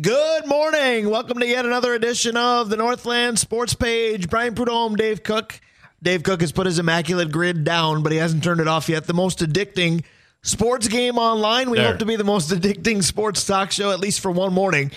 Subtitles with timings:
[0.00, 1.08] Good morning.
[1.08, 4.28] Welcome to yet another edition of the Northland Sports Page.
[4.28, 5.60] Brian Prudhomme, Dave Cook.
[6.02, 9.06] Dave Cook has put his immaculate grid down, but he hasn't turned it off yet.
[9.06, 10.02] The most addicting
[10.42, 11.70] sports game online.
[11.70, 11.86] We There.
[11.92, 14.90] hope to be the most addicting sports talk show, at least for one morning.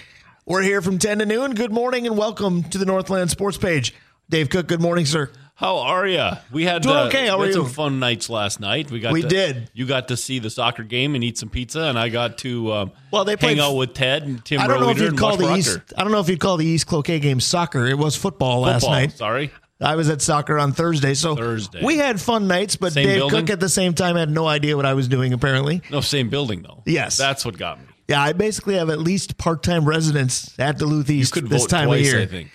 [0.48, 1.54] We're here from 10 to noon.
[1.54, 3.94] Good morning and welcome to the Northland Sports Page.
[4.32, 5.30] Dave Cook, good morning, sir.
[5.58, 6.30] How are you?
[6.52, 7.26] We had Doing uh, okay.
[7.26, 8.92] How we had some fun nights last night.
[8.92, 9.72] We got We to- did.
[9.74, 12.72] You got to see the soccer game and eat some pizza, and I got to
[12.74, 14.62] um, Well, they played- hang out with Ted and Tim.
[14.62, 15.58] I don't know if you'd call the Proctor.
[15.60, 15.80] East.
[15.98, 17.88] I don't know if you'd call the East Cloquet game soccer.
[17.88, 19.14] It was football, last night.
[19.14, 19.50] Sorry,
[19.82, 21.84] I was at soccer on Thursday, so Thursday.
[21.84, 22.76] we had fun nights.
[22.76, 23.40] But Same Dave building?
[23.42, 25.34] Cook at the same time had no idea what I was doing.
[25.34, 26.84] Apparently, no same building though.
[26.86, 27.18] Yes.
[27.18, 27.86] that's what got me.
[28.08, 32.02] yeah, I basically have at least part-time residents at Duluth East this time twice.
[32.08, 32.22] of year.
[32.22, 32.52] I think.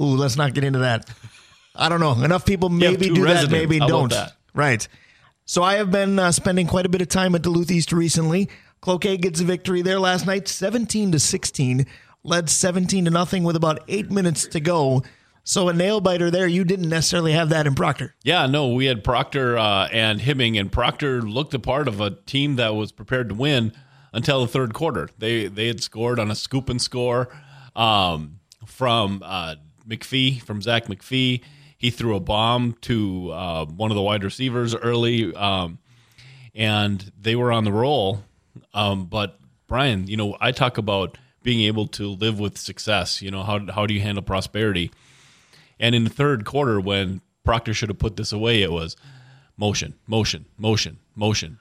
[0.00, 1.06] Ooh, let's not get into that.
[1.78, 2.12] I don't know.
[2.22, 4.10] Enough people maybe do that, maybe How don't.
[4.10, 4.32] that?
[4.54, 4.86] Right.
[5.44, 8.48] So I have been uh, spending quite a bit of time at Duluth East recently.
[8.80, 11.86] Cloquet gets a victory there last night, 17 to 16,
[12.24, 15.02] led 17 to nothing with about eight minutes to go.
[15.44, 16.48] So a nail biter there.
[16.48, 18.16] You didn't necessarily have that in Proctor.
[18.24, 22.10] Yeah, no, we had Proctor uh, and Hibbing, and Proctor looked the part of a
[22.10, 23.72] team that was prepared to win
[24.12, 25.08] until the third quarter.
[25.18, 27.28] They they had scored on a scoop and score
[27.76, 29.54] um, from uh,
[29.86, 31.42] McPhee, from Zach McPhee.
[31.78, 35.78] He threw a bomb to uh, one of the wide receivers early, um,
[36.54, 38.22] and they were on the roll.
[38.72, 43.20] Um, but Brian, you know, I talk about being able to live with success.
[43.20, 44.90] You know, how how do you handle prosperity?
[45.78, 48.96] And in the third quarter, when Proctor should have put this away, it was
[49.58, 51.58] motion, motion, motion, motion.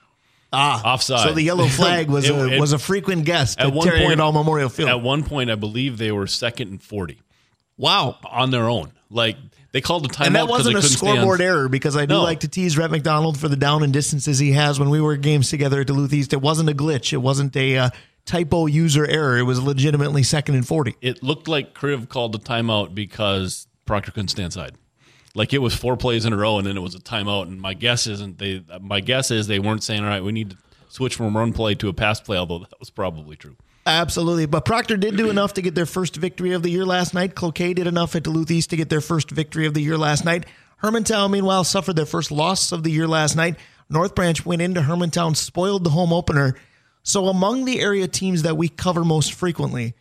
[0.53, 1.27] Ah, Offside.
[1.27, 3.89] So the yellow flag was It- a it- was a frequent guest At at one
[3.89, 4.89] point- All Memorial Field.
[4.89, 7.21] At one point, I believe they were second and forty
[7.77, 8.17] wow.
[8.31, 8.93] on their own.
[9.09, 9.35] Like
[9.75, 12.23] they called a timeout And that wasn't a scoreboard error because I do No.
[12.23, 15.17] like to tease Rhett McDonald for the down and distances he has when we were
[15.17, 16.31] games together at Duluth East.
[16.31, 17.11] It wasn't a glitch.
[17.11, 17.89] It wasn't a uh,
[18.25, 19.37] typo user error.
[19.37, 20.95] It was legitimately second and 40.
[21.01, 24.75] It looked like Kriv called a timeout because Proctor couldn't stand side.
[25.33, 27.41] Like it was four plays in a row, and then it was a timeout.
[27.49, 28.63] And my guess isn't they.
[28.79, 31.75] My guess is they weren't saying, "All right, we need to switch from run play
[31.75, 33.57] to a pass play." Although that was probably true.
[33.85, 34.47] Absolutely.
[34.47, 37.35] But Proctor did do enough to get their first victory of the year last night.
[37.35, 40.25] Cloquet did enough at Duluth East to get their first victory of the year last
[40.25, 40.45] night.
[40.81, 43.57] Hermantown, meanwhile, suffered their first loss of the year last night.
[43.89, 46.55] North Branch went into Hermantown, spoiled the home opener.
[47.03, 49.93] So among the area teams that we cover most frequently,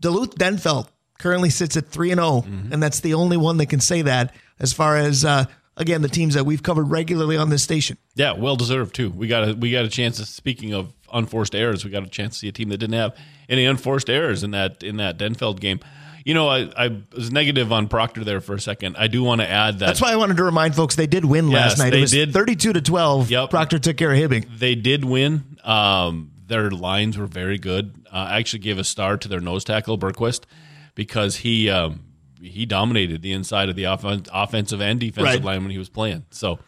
[0.00, 0.88] Duluth Denfeld
[1.18, 4.34] currently sits at 3 and 0, and that's the only one that can say that
[4.58, 5.44] as far as uh,
[5.76, 7.98] again the teams that we've covered regularly on this station.
[8.14, 9.10] Yeah, well deserved too.
[9.10, 10.16] We got a we got a chance.
[10.18, 12.94] To, speaking of unforced errors, we got a chance to see a team that didn't
[12.94, 13.16] have
[13.48, 15.80] any unforced errors in that in that Denfeld game.
[16.24, 18.96] You know, I, I was negative on Proctor there for a second.
[18.96, 21.24] I do want to add that That's why I wanted to remind folks they did
[21.24, 21.90] win last night.
[21.90, 22.32] they It was did.
[22.32, 23.30] 32 to 12.
[23.30, 23.50] Yep.
[23.50, 24.58] Proctor took care of Hibbing.
[24.58, 25.56] they did win.
[25.62, 27.94] Um, their lines were very good.
[28.12, 30.46] Uh, I actually gave a star to their nose tackle Berquist
[30.96, 32.00] because he um,
[32.40, 35.44] he dominated the inside of the offen- offensive and defensive Right.
[35.44, 36.24] line when he was playing.
[36.30, 36.58] So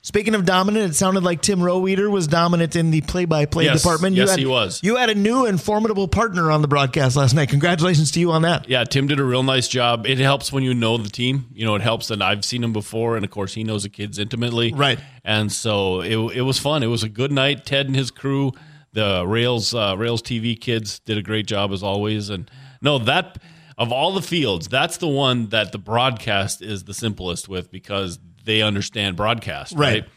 [0.00, 3.82] Speaking of dominant, it sounded like Tim Roweeder was dominant in the play-by-play Yes.
[3.82, 4.14] department.
[4.14, 4.80] Yes, had, he was.
[4.82, 7.48] You had a new and formidable partner on the broadcast last night.
[7.48, 8.68] Congratulations to you on that.
[8.68, 10.06] Yeah, Tim did a real nice job.
[10.06, 11.46] It helps when you know the team.
[11.52, 13.88] You know, it helps that I've seen him before, and of course, he knows the
[13.88, 14.72] kids intimately.
[14.72, 15.00] Right.
[15.24, 16.84] And so it, it was fun.
[16.84, 17.66] It was a good night.
[17.66, 18.52] Ted and his crew,
[18.92, 22.30] the Rails uh, Rails TV kids, did a great job as always.
[22.30, 22.48] And
[22.80, 23.38] no, that
[23.78, 28.18] of all the fields, that's the one that the broadcast is the simplest with because
[28.44, 30.02] they understand broadcast, Right.
[30.02, 30.08] right?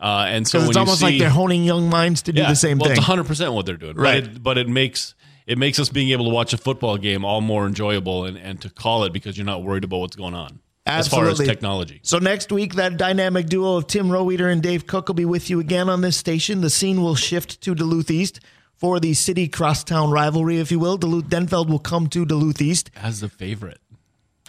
[0.00, 2.54] Uh, and so when it's almost see, like they're honing young minds to do the
[2.54, 2.80] same thing.
[2.80, 2.98] well, thing.
[2.98, 4.24] It's 100 percent what they're doing, Right.
[4.24, 5.14] But it, but it makes
[5.46, 8.60] it makes us being able to watch a football game all more enjoyable and, and
[8.62, 12.00] to call it because you're not worried about what's going on as far as technology.
[12.02, 15.48] So next week, that dynamic duo of Tim Roweeder and Dave Cook will be with
[15.48, 16.60] you again on this station.
[16.60, 18.40] The scene will shift to Duluth East
[18.84, 20.98] for the city crosstown rivalry, if you will.
[20.98, 22.90] Duluth Denfeld will come to Duluth East.
[22.94, 23.80] As the favorite,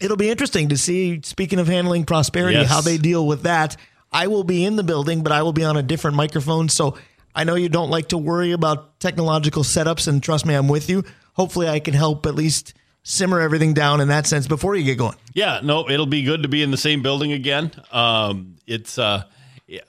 [0.01, 2.69] It'll be interesting to see, speaking of handling prosperity, Yes.
[2.69, 3.77] how they deal with that.
[4.11, 6.67] I will be in the building, but I will be on a different microphone.
[6.67, 6.97] So
[7.33, 10.89] I know you don't like to worry about technological setups, and trust me, I'm with
[10.89, 11.05] you.
[11.35, 12.73] Hopefully, I can help at least
[13.03, 15.15] simmer everything down in that sense before you get going.
[15.33, 17.71] yeah, no, it'll be good to be in the same building again.
[17.93, 19.23] Um, it's uh,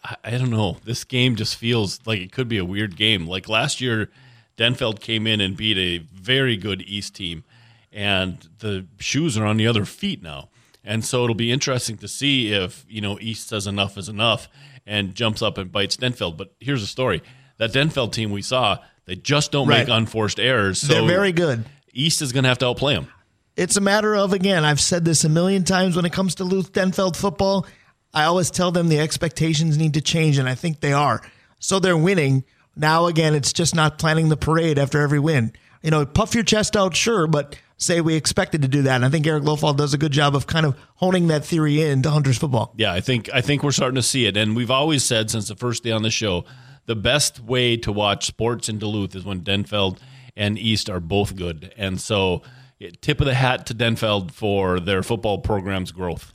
[0.05, 0.77] I I don't know.
[0.85, 3.27] This game just feels like it could be a weird game.
[3.27, 4.09] Like last year,
[4.57, 7.45] Denfeld came in and beat a very good East team,
[7.93, 10.49] and the shoes are on the other feet now.
[10.85, 14.49] And so it'll be interesting to see if you know East says enough is enough
[14.87, 16.37] and jumps up and bites Denfeld.
[16.37, 17.23] But here's the story:
[17.59, 19.87] that Denfeld team we saw, they just don't Right.
[19.87, 20.81] make unforced errors.
[20.81, 21.65] So They're very good.
[21.93, 23.09] East is going to have to outplay them.
[23.57, 26.45] It's a matter of, again, I've said this a million times when it comes to
[26.45, 27.67] Luth Denfeld football.
[28.13, 31.23] I always tell them the expectations need to change, and I think they are.
[31.59, 32.45] So they're winning.
[32.77, 35.53] Now, again, it's just not planning the parade after every win.
[35.83, 38.97] You know, puff your chest out, sure, but say we expected to do that.
[38.97, 41.81] And I think Eric Lofall does a good job of kind of honing that theory
[41.83, 42.75] into Hunters football.
[42.77, 45.49] Yeah, I think I think we're starting to see it, and we've always said since
[45.49, 46.45] the first day on the show,
[46.87, 49.99] the best way to watch sports in Duluth is when Denfeld
[50.37, 52.43] and East are both good, and so
[53.01, 56.33] tip of the hat to Denfeld for their football program's growth.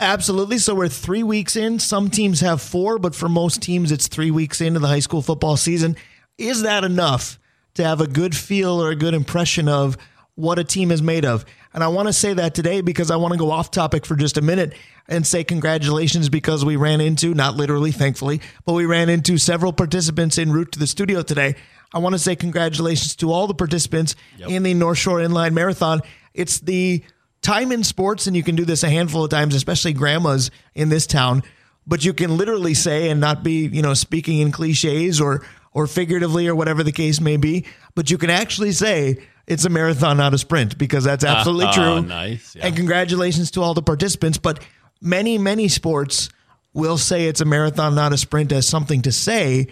[0.00, 0.58] Absolutely.
[0.58, 1.78] So we're three weeks in.
[1.80, 5.22] Some teams have four, but for most teams, it's three weeks into the high school
[5.22, 5.96] football season.
[6.36, 7.38] Is that enough
[7.74, 9.98] to have a good feel or a good impression of
[10.36, 11.44] what a team is made of?
[11.74, 14.14] And I want to say that today because I want to go off topic for
[14.14, 14.74] just a minute
[15.08, 19.72] and say congratulations because we ran into, not literally, thankfully, but we ran into several
[19.72, 21.56] participants en route to the studio today.
[21.92, 24.14] I want to say congratulations to all the participants
[24.48, 26.02] in the North Shore Inline Marathon.
[26.34, 27.02] It's the
[27.48, 30.88] time in sports, and you can do this a handful of times, especially grandmas in
[30.88, 31.42] this town.
[31.86, 35.42] But you can literally say and not be, you know, speaking in cliches or
[35.72, 37.64] or figuratively or whatever the case may be.
[37.94, 41.72] But you can actually say it's a marathon, not a sprint, because that's absolutely Ah,
[41.72, 42.02] true.
[42.02, 42.66] nice, yeah.
[42.66, 44.38] And congratulations to all the participants.
[44.38, 44.60] But
[45.00, 46.28] many, many sports
[46.74, 49.68] will say it's a marathon, not a sprint, as something to say.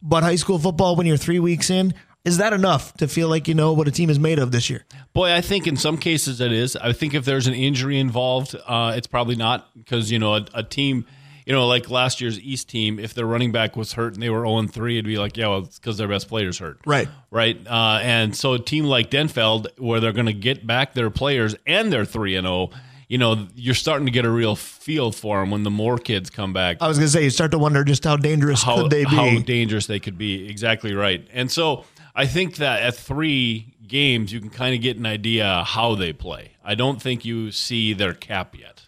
[0.00, 1.92] But high school football, when you're three weeks in,
[2.28, 4.68] is that enough to feel like you know what a team is made of this
[4.68, 4.84] year?
[5.14, 6.76] Boy, I think in some cases it is.
[6.76, 10.46] I think if there's an injury involved, uh, it's probably not because you know a,
[10.52, 11.06] a team,
[11.46, 14.28] you know, like last year's East team, if their running back was hurt and they
[14.28, 16.80] were 0 3, it'd be like, yeah, well, it's because their best player's hurt.
[16.84, 17.08] Right.
[17.30, 17.58] Right.
[17.66, 21.56] Uh, and so a team like Denfeld, where they're going to get back their players
[21.66, 22.70] and they're 3 and 0,
[23.08, 26.28] you know, you're starting to get a real feel for them when the more kids
[26.28, 28.82] come back I was going to say, you start to wonder just how dangerous how,
[28.82, 29.16] could they be?
[29.16, 30.46] how dangerous they could be.
[30.50, 31.26] Exactly right.
[31.32, 31.86] And so
[32.18, 36.12] I think that at three games, you can kind of get an idea how they
[36.12, 36.50] play.
[36.64, 38.82] I don't think you see their cap yet.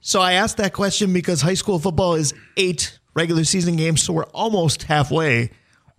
[0.00, 4.14] So I asked that question because high school football is eight regular season games, so
[4.14, 5.50] we're almost halfway.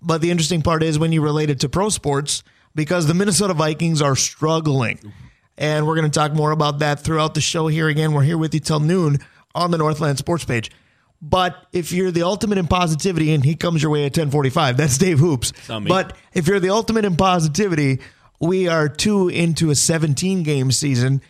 [0.01, 2.41] But the interesting part is when you relate it to pro sports,
[2.73, 5.13] because the Minnesota Vikings are struggling.
[5.59, 7.89] And we're going to talk more about that throughout the show here.
[7.89, 9.19] Again, we're here with you till noon
[9.53, 10.71] on the Northland Sports page.
[11.21, 14.97] But if you're the ultimate in positivity, and he comes your way at 1045, that's
[14.97, 15.53] Dave Hoops.
[15.89, 17.99] But if you're the ultimate in positivity,
[18.39, 21.21] we are two into a 17 game season.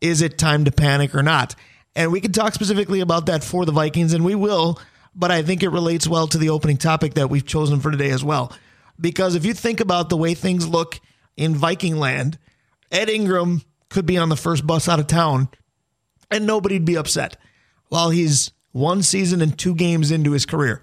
[0.00, 1.56] Is it time to panic or not?
[1.96, 4.78] And we can talk specifically about that for the Vikings, and we will,
[5.14, 8.10] but I think it relates well to the opening topic that we've chosen for today
[8.10, 8.52] as well.
[9.00, 11.00] Because if you think about the way things look
[11.36, 12.38] in Viking land,
[12.92, 15.48] Ed Ingram could be on the first bus out of town
[16.30, 17.36] and nobody'd be upset.
[17.88, 20.82] While he's one season and two games into his career,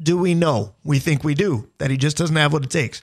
[0.00, 0.74] do we know?
[0.84, 3.02] We think we do, that he just doesn't have what it takes.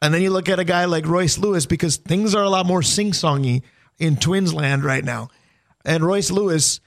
[0.00, 2.66] And then you look at a guy like Royce Lewis because things are a lot
[2.66, 3.62] more sing songy
[3.98, 5.28] in Twins land right now.
[5.84, 6.80] And Royce Lewis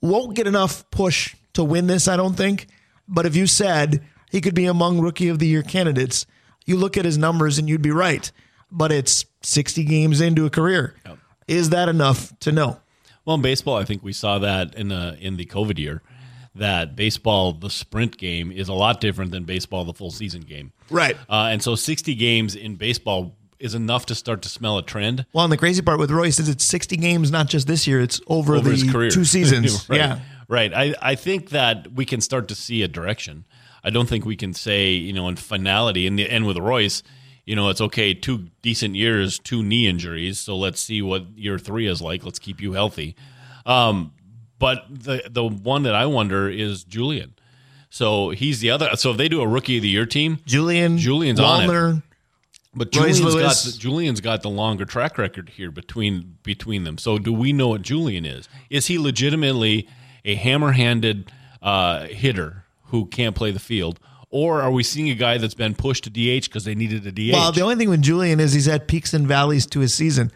[0.00, 2.68] won't get enough push to win this, I don't think.
[3.08, 6.26] But if you said he could be among rookie of the year candidates,
[6.64, 8.30] you look at his numbers and you'd be right.
[8.70, 10.94] But it's 60 games into a career.
[11.46, 12.80] Is that enough to know?
[13.24, 16.02] Well, in baseball, I think we saw that in the in the COVID year.
[16.56, 20.72] That baseball, the sprint game, is a lot different than baseball, the full season game.
[20.90, 21.16] Right.
[21.28, 25.26] Uh, and so, sixty games in baseball is enough to start to smell a trend.
[25.32, 28.00] Well, and the crazy part with Royce is it's 60 games, not just this year,
[28.00, 29.10] it's over, over the his career.
[29.10, 29.88] two seasons.
[29.88, 29.98] right.
[29.98, 30.20] Yeah.
[30.48, 30.72] Right.
[30.74, 33.46] I, I think that we can start to see a direction.
[33.82, 37.02] I don't think we can say, you know, in finality, in the end with Royce,
[37.44, 40.40] you know, it's okay, two decent years, two knee injuries.
[40.40, 42.24] So let's see what year three is like.
[42.24, 43.14] Let's keep you healthy.
[43.64, 44.12] Um,
[44.58, 47.34] but the the one that I wonder is Julien.
[47.90, 48.90] So he's the other.
[48.96, 51.68] So if they do a rookie of the year team, Julien, Julien's on it.
[51.68, 52.02] Wallner,
[52.74, 56.98] but Julien's got the, Julien's got the longer track record here between between them.
[56.98, 58.48] So do we know what Julien is?
[58.68, 59.88] Is he legitimately
[60.24, 61.32] a hammer-handed
[61.62, 63.98] uh, hitter who can't play the field,
[64.28, 67.12] or are we seeing a guy that's been pushed to DH because they needed a
[67.12, 67.32] DH?
[67.32, 70.30] Well, the only thing with Julien is he's had peaks and valleys to his season.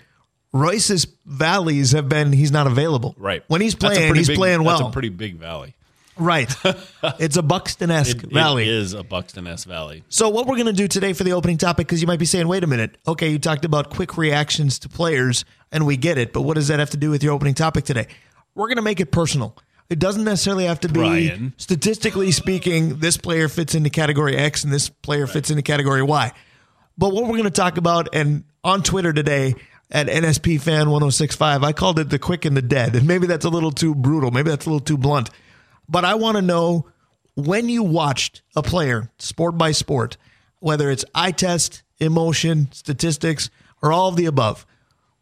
[0.52, 3.14] Royce's valleys have been he's not available.
[3.18, 5.74] right When he's playing, he's big- playing That's a pretty big valley.
[6.16, 6.52] right.
[7.20, 8.64] it's a Buxton esque valley.
[8.64, 10.02] It is a Buxton S Valley.
[10.08, 12.26] So what we're going to do today for the opening topic, because you might be
[12.26, 16.18] saying, wait a minute, okay, you talked about quick reactions to players, and we get
[16.18, 18.08] it, but what does that have to do with your opening topic today?
[18.54, 19.56] We're going to make it personal.
[19.88, 21.54] It doesn't necessarily have to be Brian.
[21.56, 26.32] statistically speaking, this player fits into category X and this player fits into category Y.
[26.98, 29.54] But what we're going to talk about, and on Twitter today
[29.90, 33.04] at NSP Fan 1065, I called it the quick and the dead.
[33.06, 34.30] Maybe that's a little too brutal.
[34.30, 35.30] Maybe that's a little too blunt.
[35.88, 36.86] But I want to know
[37.34, 40.16] when you watched a player, sport by sport,
[40.60, 43.50] whether it's eye test, emotion, statistics,
[43.82, 44.66] or all of the above,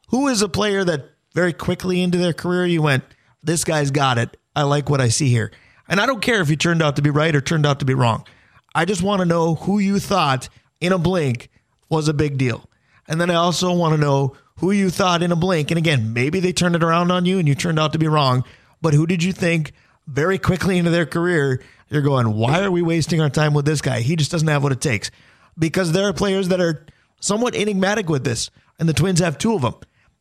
[0.08, 3.04] who is a player that very quickly into their career you went,
[3.42, 4.36] this guy's got it.
[4.54, 5.52] I like what I see here.
[5.88, 7.84] And I don't care if he turned out to be right or turned out to
[7.84, 8.26] be wrong.
[8.74, 10.48] I just want to know who you thought
[10.80, 11.48] in a blink
[11.88, 12.68] was a big deal.
[13.06, 15.70] And then I also want to know who you thought in a blink.
[15.70, 18.08] And again, maybe they turned it around on you and you turned out to be
[18.08, 18.44] wrong.
[18.80, 19.72] But who did you think
[20.06, 23.80] very quickly into their career, you're going, why are we wasting our time with this
[23.80, 24.00] guy?
[24.00, 25.10] He just doesn't have what it takes.
[25.58, 26.86] Because there are players that are
[27.20, 28.50] somewhat enigmatic with this.
[28.78, 29.74] And the Twins have two of them.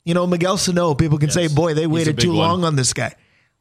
[0.04, 1.36] You know, Miguel Sano, people can yes.
[1.36, 2.38] say, boy, they waited too one.
[2.38, 3.14] long on this guy.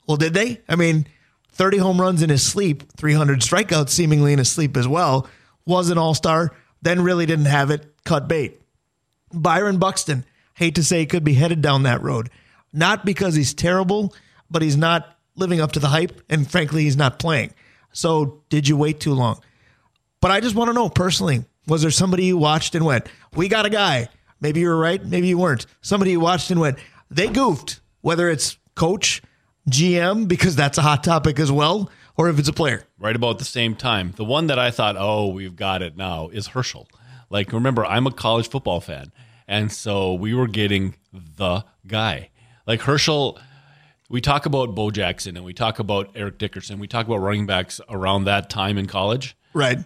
[0.06, 0.60] Well, did they?
[0.68, 1.06] I mean,
[1.52, 5.26] 30 home runs in his sleep, 300 strikeouts seemingly in his sleep as well,
[5.64, 8.60] was an all star, then really didn't have it, cut bait.
[9.32, 10.24] Byron Buxton,
[10.56, 12.30] hate to say, could be headed down that road.
[12.72, 14.14] Not because he's terrible,
[14.50, 17.54] but he's not living up to the hype, and frankly, he's not playing.
[17.92, 19.40] So, did you wait too long?
[20.20, 23.48] But I just want to know personally was there somebody you watched and went, We
[23.48, 24.08] got a guy?
[24.40, 25.66] Maybe you were right, maybe you weren't.
[25.80, 26.78] Somebody you watched and went,
[27.10, 29.22] They goofed, whether it's coach,
[29.70, 32.84] GM, because that's a hot topic as well, or if it's a player.
[32.98, 34.12] Right about the same time.
[34.16, 36.88] The one that I thought, oh, we've got it now is Herschel.
[37.30, 39.12] Like, remember, I'm a college football fan.
[39.48, 42.30] And so we were getting the guy.
[42.66, 43.38] Like Herschel,
[44.08, 46.78] we talk about Bo Jackson and we talk about Eric Dickerson.
[46.78, 49.36] We talk about running backs around that time in college.
[49.52, 49.78] Right.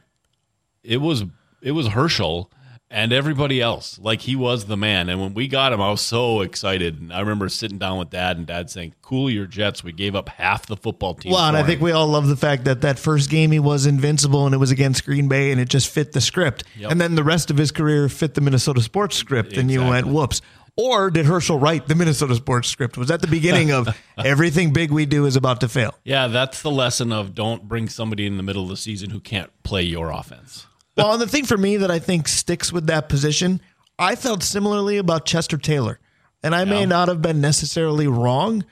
[0.82, 1.24] It was
[1.62, 2.50] it was Herschel
[2.90, 3.98] and everybody else.
[3.98, 5.08] Like he was the man.
[5.08, 7.00] And when we got him, I was so excited.
[7.00, 9.84] And I remember sitting down with dad and dad saying, Cool your Jets.
[9.84, 11.32] We gave up half the football team.
[11.32, 13.86] Well, and I think we all love the fact that that first game he was
[13.86, 16.64] invincible and it was against Green Bay and it just fit the script.
[16.76, 16.90] Yep.
[16.90, 19.52] And then the rest of his career fit the Minnesota sports script.
[19.52, 19.60] Exactly.
[19.60, 20.42] And you went, Whoops.
[20.76, 22.96] Or did Herschel write the Minnesota sports script?
[22.96, 25.94] Was that the beginning of everything big we do is about to fail?
[26.04, 29.20] Yeah, that's the lesson of don't bring somebody in the middle of the season who
[29.20, 30.66] can't play your offense
[30.96, 33.60] well, and the thing for me that I think sticks with that position,
[33.98, 36.00] I felt similarly about Chester Taylor.
[36.42, 36.70] And I yeah.
[36.70, 38.64] may not have been necessarily wrong,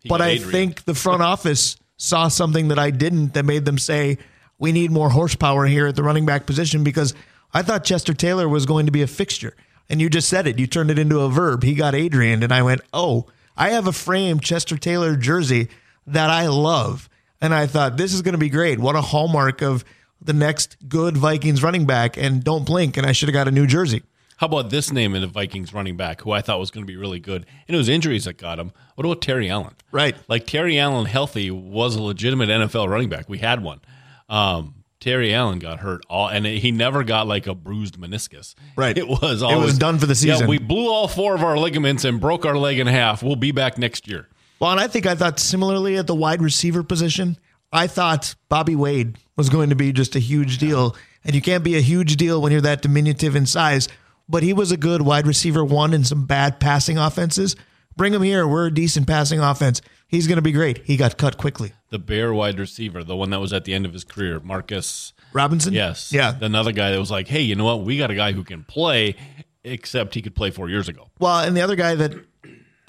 [0.00, 3.78] he but I think the front office saw something that I didn't that made them
[3.78, 4.18] say,
[4.58, 7.14] we need more horsepower here at the running back position because
[7.52, 9.54] I thought Chester Taylor was going to be a fixture.
[9.90, 10.58] And you just said it.
[10.58, 11.64] You turned it into a verb.
[11.64, 12.42] He got Adrian.
[12.42, 15.68] And I went, oh, I have a framed Chester Taylor jersey
[16.06, 17.08] that I love.
[17.40, 18.78] And I thought, this is going to be great.
[18.78, 19.84] What a hallmark of
[20.24, 23.50] the next good Vikings running back and don't blink and I should have got a
[23.50, 24.02] new jersey.
[24.36, 26.92] How about this name in the Vikings running back who I thought was going to
[26.92, 27.46] be really good?
[27.68, 28.72] And it was injuries that got him.
[28.96, 29.74] What about Terry Allen?
[29.92, 30.16] Right.
[30.28, 33.28] Like Terry Allen, healthy, was a legitimate NFL running back.
[33.28, 33.80] We had one.
[34.28, 38.54] Um, Terry Allen got hurt all, and he never got like a bruised meniscus.
[38.76, 38.96] Right.
[38.98, 40.42] It was always, it was done for the season.
[40.42, 43.22] Yeah, we blew all four of our ligaments and broke our leg in half.
[43.22, 44.28] We'll be back next year.
[44.58, 47.36] Well, and I think I thought similarly at the wide receiver position.
[47.72, 50.94] I thought Bobby Wade was going to be just a huge deal.
[51.24, 53.88] And you can't be a huge deal when you're that diminutive in size.
[54.28, 57.56] But he was a good wide receiver one in some bad passing offenses.
[57.96, 58.46] Bring him here.
[58.46, 59.80] We're a decent passing offense.
[60.08, 60.78] He's going to be great.
[60.84, 61.72] He got cut quickly.
[61.90, 65.12] The Bear wide receiver, the one that was at the end of his career, Marcus
[65.32, 65.72] Robinson?
[65.72, 66.12] Yes.
[66.12, 66.34] Yeah.
[66.40, 67.82] Another guy that was like, hey, you know what?
[67.82, 69.16] We got a guy who can play,
[69.64, 71.10] except he could play four years ago.
[71.18, 72.14] Well, and the other guy that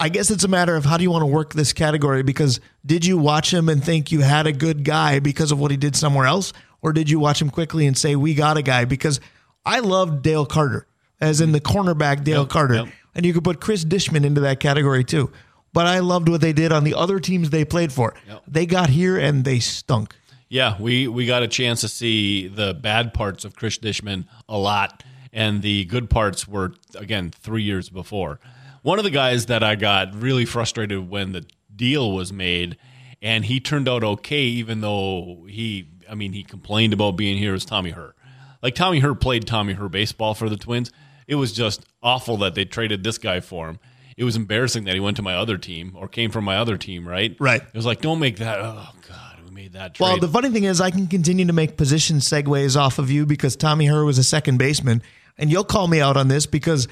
[0.04, 2.60] I guess it's a matter of how do you want to work this category because
[2.84, 5.78] did you watch him and think you had a good guy because of what he
[5.78, 6.52] did somewhere else?
[6.82, 8.84] Or did you watch him quickly and say, we got a guy?
[8.84, 9.18] Because
[9.64, 10.86] I loved Dale Carter,
[11.22, 12.74] as in the cornerback Dale yep, Carter.
[12.74, 12.88] Yep.
[13.14, 15.32] And you could put Chris Dishman into that category too.
[15.72, 18.12] But I loved what they did on the other teams they played for.
[18.28, 18.42] Yep.
[18.46, 20.14] They got here and they stunk.
[20.50, 24.58] Yeah, we, we got a chance to see the bad parts of Chris Dishman a
[24.58, 25.02] lot.
[25.32, 28.38] And the good parts were, again, three years before.
[28.84, 32.76] One of the guys that I got really frustrated when the deal was made,
[33.22, 37.52] and he turned out okay, even though he, I mean, he complained about being here,
[37.52, 38.14] was Tommy Herr.
[38.62, 40.92] Like Tommy Herr played Tommy Herr baseball for the Twins.
[41.26, 43.78] It was just awful that they traded this guy for him.
[44.18, 46.76] It was embarrassing that he went to my other team or came from my other
[46.76, 47.34] team, right?
[47.40, 47.62] Right.
[47.62, 48.60] It was like, don't make that.
[48.60, 49.94] Oh God, we made that.
[49.94, 50.06] Trade.
[50.06, 53.24] Well, the funny thing is, I can continue to make position segues off of you
[53.24, 55.02] because Tommy Herr was a second baseman,
[55.38, 56.86] and you'll call me out on this because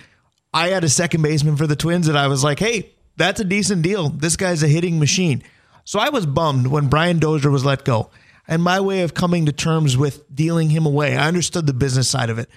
[0.54, 3.44] I had a second baseman for the Twins and I was like, hey, that's a
[3.44, 4.08] decent deal.
[4.08, 5.42] This guy's a hitting machine.
[5.84, 8.10] So I was bummed when Brian Dozier was let go.
[8.48, 12.08] And my way of coming to terms with dealing him away, I understood the business
[12.08, 12.48] side of it.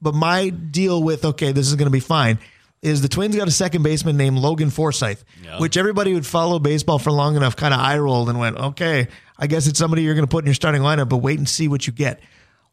[0.00, 2.38] But my deal with, okay, this is going to be fine,
[2.80, 5.20] is the Twins got a second baseman named Logan Forsythe,
[5.58, 9.08] which everybody would follow baseball for long enough kind of eye rolled and went, okay,
[9.38, 11.48] I guess it's somebody you're going to put in your starting lineup, but wait and
[11.48, 12.20] see what you get.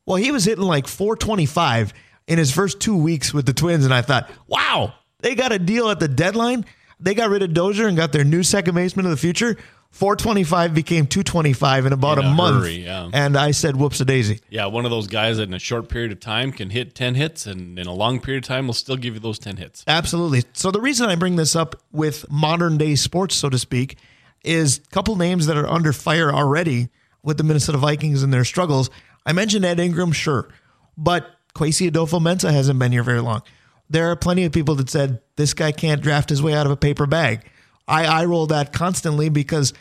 [0.05, 1.93] Well, he was hitting like 425
[2.29, 5.59] in his first two weeks with the Twins, and I thought, wow, they got a
[5.59, 6.65] deal at the deadline.
[7.01, 9.57] They got rid of Dozier and got their new second baseman of the future.
[9.91, 12.63] 425 became 225 in about In a, a month.
[12.63, 13.09] hurry, yeah.
[13.11, 14.39] And I said, whoops a daisy.
[14.49, 17.15] Yeah, one of those guys that in a short period of time can hit 10
[17.15, 19.83] hits and in a long period of time will still give you those 10 hits.
[19.87, 20.43] Absolutely.
[20.53, 23.97] So the reason I bring this up with modern day sports, so to speak,
[24.43, 26.89] is a couple names that are under fire already
[27.23, 28.91] with the Minnesota Vikings and their struggles.
[29.25, 30.49] I mentioned Ed Ingram, sure,
[30.97, 33.41] but Kwesi Adofo-Mensah hasn't been here very long.
[33.89, 36.71] There are plenty of people that said this guy can't draft his way out of
[36.71, 37.49] a paper bag.
[37.87, 39.73] I, I roll that constantly because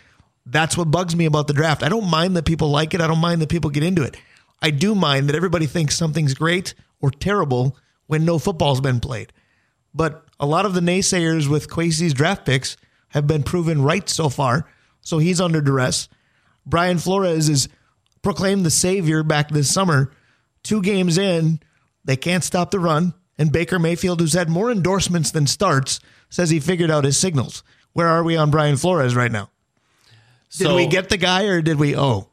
[0.46, 1.82] that's what bugs me about the draft.
[1.82, 3.02] I don't mind that people like it.
[3.02, 4.16] I don't mind that people get into it.
[4.62, 9.32] I do mind that everybody thinks something's great or terrible when no football's been played.
[9.94, 12.76] But a lot of the naysayers with Kwesi's draft picks
[13.08, 14.66] have been proven right so far.
[15.02, 16.08] So he's under duress.
[16.66, 17.68] Brian Flores is
[18.22, 20.12] proclaimed the savior back this summer.
[20.68, 21.60] Two games in,
[22.04, 23.14] they can't stop the run.
[23.38, 25.98] And Baker Mayfield, who's had more endorsements than starts,
[26.28, 27.62] says he figured out his signals.
[27.94, 29.48] Where are we on Brian Flores right now?
[30.58, 32.28] Did So- we get the guy or did we owe?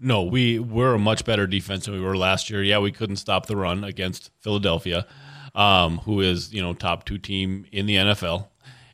[0.00, 2.62] No, we we're a much better defense than we were last year.
[2.62, 5.06] Yeah, we couldn't stop the run against Philadelphia,
[5.54, 8.48] um, who is you know top two team in the NFL,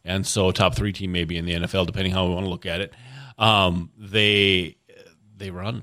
[0.04, 2.66] and so top three team maybe in the NFL, depending how we want to look
[2.66, 2.92] at it.
[3.38, 4.76] Um, they
[5.36, 5.82] they run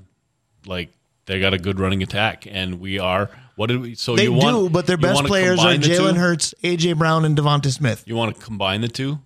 [0.66, 0.90] like
[1.28, 3.94] they got a good running attack, and we are what did we?
[3.94, 6.16] So They you want, do, but their best players are Jalen?
[6.16, 8.02] Hurts, AJ Brown, and Devonta Smith.
[8.06, 9.20] you want to combine the two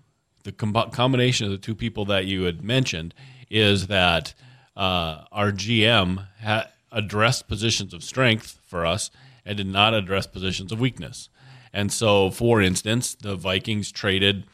[0.44, 3.14] the com- combination of the two people that you had mentioned
[3.50, 4.34] is that
[4.76, 9.10] uh, our gm ha- addressed positions of strength for us
[9.44, 11.28] and did not address positions of weakness
[11.72, 14.44] and so for instance the vikings traded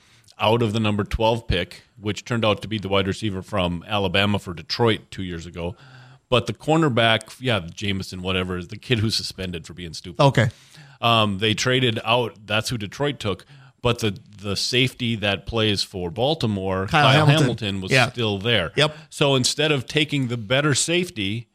[0.40, 3.84] out of the number 12 pick which turned out to be the wide receiver from
[3.86, 5.74] alabama for detroit two years ago
[6.28, 10.49] but the cornerback yeah jameson whatever is the kid who's suspended for being stupid Okay.
[11.00, 12.35] um, they traded out.
[12.44, 13.44] That's who Detroit took.
[13.80, 17.38] But the the safety that plays for Baltimore, Kyle Kyle, Hamilton.
[17.42, 17.80] Hamilton.
[17.80, 18.11] was Yeah.
[18.11, 18.72] still there.
[18.74, 18.96] Yep.
[19.09, 21.46] So instead of taking the better safety,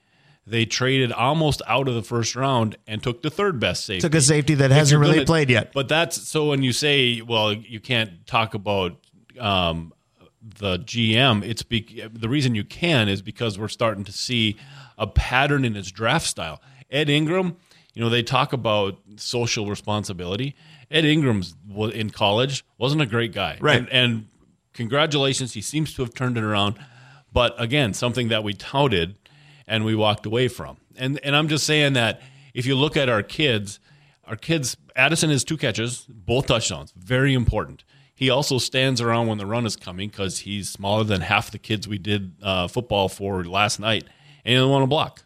[0.48, 4.02] they traded almost out of the first round and took the third best safety.
[4.02, 5.74] Took a safety that hasn't really played yet.
[5.74, 8.96] But that's so when you say, well, you can't talk about
[9.38, 9.92] um,
[10.60, 11.44] the GM.
[11.44, 14.58] It's be, the reason you can is because we're starting to see
[14.98, 16.62] a pattern in his draft style.
[16.92, 17.58] Ed Ingram,
[17.94, 20.56] you know, they talk about social responsibility.
[20.92, 21.56] Ed Ingram's
[21.94, 23.78] in college wasn't a great guy, Right.
[23.80, 24.28] And, and
[24.74, 26.76] congratulations, he seems to have turned it around.
[27.32, 29.16] But again, something that we touted
[29.68, 30.78] and we walked away from.
[30.96, 32.22] And and I'm just saying that
[32.54, 33.80] if you look at our kids,
[34.26, 37.84] our kids, Addison has two catches, both touchdowns, very important.
[38.24, 41.58] He also stands around when the run is coming because he's smaller than half the
[41.58, 44.04] kids we did uh, football for last night,
[44.46, 45.22] and he doesn't want to block.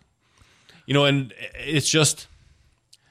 [0.87, 2.25] You know, and it's just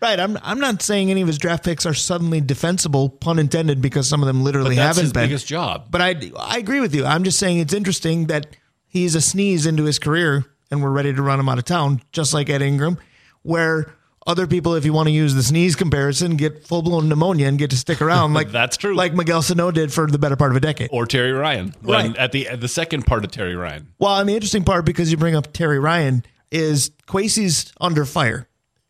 [0.02, 0.18] Right.
[0.18, 4.08] I'm I'm not saying any of his draft picks are suddenly defensible, pun intended, because
[4.08, 5.22] some of them literally haven't his been.
[5.26, 5.86] biggest job.
[5.88, 7.04] But I I agree with you.
[7.04, 8.56] I'm just saying it's interesting that
[8.88, 12.02] he's a sneeze into his career and we're ready to run him out of town,
[12.10, 12.98] just like Ed Ingram,
[13.42, 13.94] where
[14.26, 17.58] other people, if you want to use the sneeze comparison, get full blown pneumonia and
[17.58, 18.94] get to stick around like That's true.
[18.94, 20.88] Like Miguel Sano did for the better part of a decade.
[20.92, 22.16] Or Terry Ryan, when Right.
[22.16, 23.88] at the at the second part of Terry Ryan.
[23.98, 28.48] Well, and the interesting part, because you bring up Terry Ryan, is Kwesi's under fire,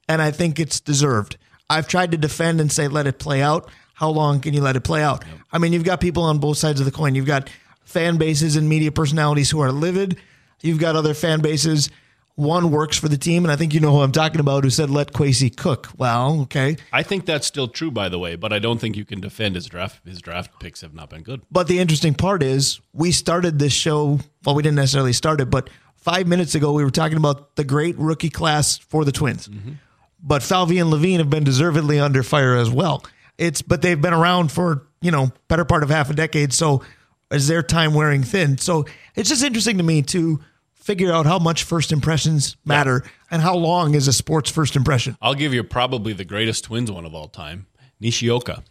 [0.09, 1.37] and I think it's deserved.
[1.69, 3.69] I've tried to defend and say, let it play out.
[3.95, 5.25] How long can you let it play out?
[5.53, 7.15] I mean, you've got people on both sides of the coin.
[7.15, 7.49] You've got
[7.85, 10.17] fan bases and media personalities who are livid.
[10.63, 11.91] You've got other fan bases.
[12.37, 14.69] One works for the team, and I think you know who I'm talking about, who
[14.69, 15.89] said, let Kwesi cook.
[15.97, 16.77] Well, okay.
[16.93, 19.55] I think that's still true, by the way, but I don't think you can defend
[19.55, 20.07] his draft.
[20.07, 21.41] His draft picks have not been good.
[21.51, 24.21] But the interesting part is we started this show.
[24.45, 27.65] Well, we didn't necessarily start it, but five minutes ago we were talking about the
[27.65, 29.49] great rookie class for the Twins.
[29.49, 29.73] Mm-hmm.
[30.23, 33.05] But Falvey and Levine have been deservedly under fire as well.
[33.39, 36.53] It's but they've been around for you know better part of half a decade.
[36.53, 36.83] So
[37.31, 38.59] is their time wearing thin?
[38.59, 40.41] So it's just interesting to me to
[40.87, 45.17] figure out how much first impressions matter and how long is a sports first impression.
[45.21, 47.67] I'll give you probably the greatest Twins one of all time,
[47.99, 48.63] Nishioka.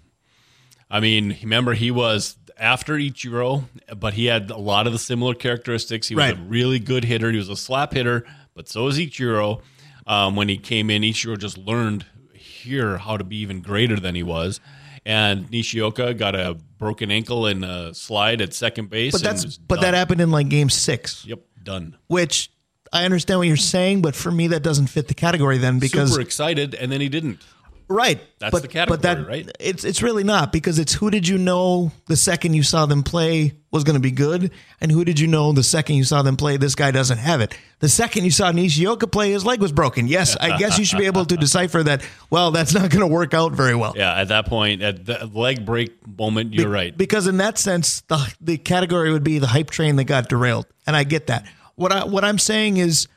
[0.90, 3.66] I mean, remember he was after Ichiro,
[3.98, 6.08] but he had a lot of the similar characteristics.
[6.08, 6.38] He was Right.
[6.38, 7.32] a really good hitter.
[7.32, 8.26] He was a slap hitter,
[8.56, 9.62] but so is Ichiro.
[10.08, 14.16] Um, when he came in, Ichiro just learned here how to be even greater than
[14.16, 14.62] he was.
[15.06, 19.12] And Nishioka got a broken ankle in a slide at second base.
[19.12, 21.26] But that's was but that happened in like game six.
[21.26, 21.98] Yep, done.
[22.08, 22.50] which
[22.94, 26.12] I understand what you're saying, but for me that doesn't fit the category then because
[26.12, 27.40] Super excited, and then he didn't.
[27.88, 28.20] Right.
[28.40, 29.50] That's but, the category, but that, right?
[29.60, 33.04] It's it's really not because it's who did you know the second you saw them
[33.04, 34.52] play was going to be good,
[34.82, 37.42] and who did you know the second you saw them play this guy doesn't have
[37.42, 37.56] it.
[37.80, 40.08] The second you saw Nishioka play, his leg was broken.
[40.08, 42.02] Yes, I guess you should be able to decipher that.
[42.30, 43.94] Well, that's not going to work out very well.
[43.96, 46.98] Yeah, at that point, at the leg break moment, you're right.
[46.98, 50.66] Because in that sense, the the category would be the hype train that got derailed,
[50.88, 51.46] and I get that.
[51.76, 53.08] What I what I'm saying is,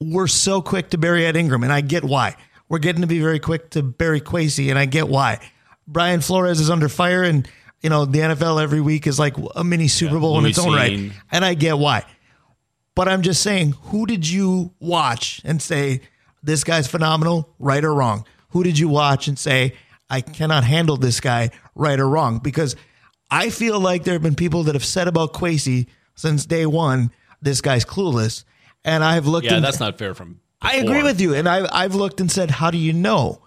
[0.00, 2.36] we're so quick to bury Ed Ingram, and I get why.
[2.68, 5.40] We're getting to be very quick to bury Kwesi, and I get why.
[5.86, 7.48] Brian Flores is under fire, and
[7.82, 10.74] you know the NFL every week is like a mini Super Bowl in its own
[10.74, 12.04] right, and I get why.
[12.94, 16.00] But I'm just saying, who did you watch and say
[16.42, 18.24] this guy's phenomenal, right or wrong?
[18.50, 19.74] Who did you watch and say
[20.08, 22.38] I cannot handle this guy, right or wrong?
[22.38, 22.76] Because
[23.30, 27.10] I feel like there have been people that have said about Kwesi since day one,
[27.44, 28.44] this guy's clueless,
[28.84, 29.46] and I've looked.
[29.46, 30.40] Yeah, in- that's not fair from.
[30.60, 33.42] I agree with you, and I, I've looked and said, how do you know?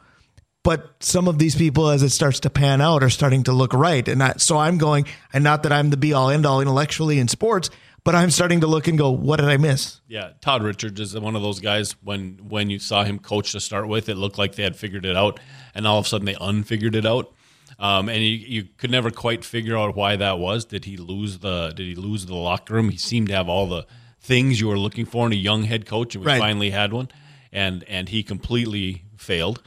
[0.63, 3.73] But some of these people, as it starts to pan out, are starting to look
[3.73, 6.61] right, and I, so I'm going, and not that I'm the be all end all
[6.61, 7.71] intellectually in sports,
[8.03, 9.99] but I'm starting to look and go, what did I miss?
[10.07, 11.95] Yeah, Todd Richards is one of those guys.
[12.03, 15.05] When when you saw him coach to start with, it looked like they had figured
[15.05, 15.39] it out,
[15.73, 17.33] and all of a sudden they unfigured it out.
[17.79, 20.65] Um, and you, you could never quite figure out why that was.
[20.65, 22.89] Did he lose the Did he lose the locker room?
[22.89, 23.85] He seemed to have all the
[24.19, 26.39] things you were looking for in a young head coach, and we Right.
[26.39, 27.09] finally had one.
[27.51, 29.61] And and he completely failed.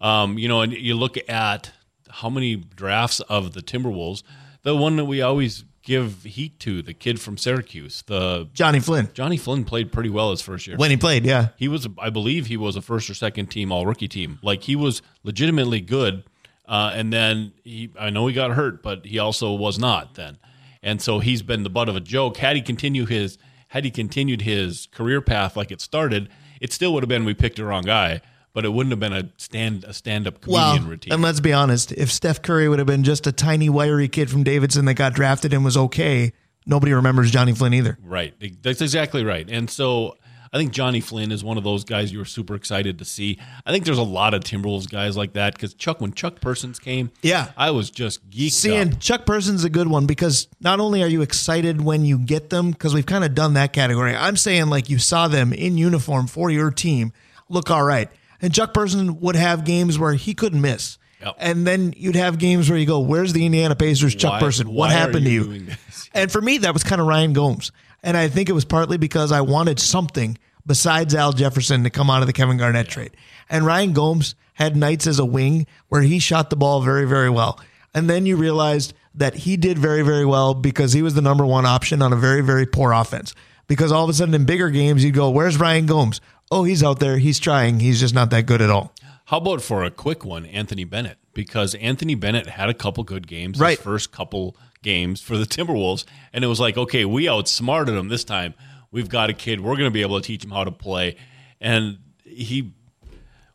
[0.00, 1.72] Um, you know, and you look at
[2.10, 4.22] how many drafts of the Timberwolves.
[4.62, 9.08] The one that we always give heat to, the kid from Syracuse, the Johnny Flynn,
[9.14, 10.76] Johnny Flynn played pretty well his first year.
[10.76, 11.48] when he played, yeah.
[11.56, 14.40] He was, I believe, he was a first or second team All Rookie team.
[14.42, 16.24] Like he was legitimately good,
[16.68, 20.38] uh, and then he, I know he got hurt, but he also was not then,
[20.82, 22.36] and so he's been the butt of a joke.
[22.38, 26.28] Had he continue his, had he continued his career path like it started,
[26.60, 28.20] it still would have been we picked the wrong guy,
[28.52, 31.12] but it wouldn't have been a stand a stand up comedian Well, routine.
[31.12, 34.30] and let's be honest, if Steph Curry would have been just a tiny, wiry kid
[34.30, 36.32] from Davidson that got drafted and was okay,
[36.66, 37.98] nobody remembers Johnny Flynn either.
[38.02, 38.34] Right.
[38.62, 39.48] That's exactly right.
[39.50, 40.16] And so
[40.56, 43.38] I think Johnny Flynn is one of those guys you were super excited to see.
[43.66, 46.78] I think there's a lot of Timberwolves guys like that because Chuck, when Chuck Persons
[46.78, 47.50] came, Yeah.
[47.58, 49.00] I was just geeked Seeing up.
[49.00, 52.48] Chuck Person's is a good one because not only are you excited when you get
[52.48, 54.16] them, because we've kind of done that category.
[54.16, 57.12] I'm saying like you saw them in uniform for your team
[57.50, 58.08] look all right.
[58.40, 60.96] And Chuck Person would have games where he couldn't miss.
[61.22, 61.36] Yep.
[61.38, 64.68] And then you'd have games where you go, Where's the Indiana Pacers Chuck Why- Person?
[64.72, 65.44] What happened to you you?
[65.44, 66.10] doing this?
[66.14, 67.72] And for me, that was kind of Ryan Gomes.
[68.02, 72.10] And I think it was partly because I wanted something besides Al Jefferson to come
[72.10, 73.16] out of the Kevin Garnett trade.
[73.48, 77.30] And Ryan Gomes had nights as a wing where he shot the ball very, very
[77.30, 77.60] well.
[77.94, 81.46] And then you realized that he did very, very well because he was the number
[81.46, 83.34] one option on a very, very poor offense.
[83.68, 86.20] Because all of a sudden in bigger games, you'd go, Where's Ryan Gomes?
[86.50, 87.18] Oh, he's out there.
[87.18, 87.80] He's trying.
[87.80, 88.92] He's just not that good at all.
[89.26, 91.18] How about for a quick one, Anthony Bennett?
[91.34, 93.76] Because Anthony Bennett had a couple good games, Right.
[93.76, 98.06] his first couple games for the Timberwolves, and it was like, okay, we outsmarted him
[98.08, 98.54] this time.
[98.96, 99.60] We've got a kid.
[99.60, 101.16] We're going to be able to teach him how to play.
[101.60, 102.72] And he,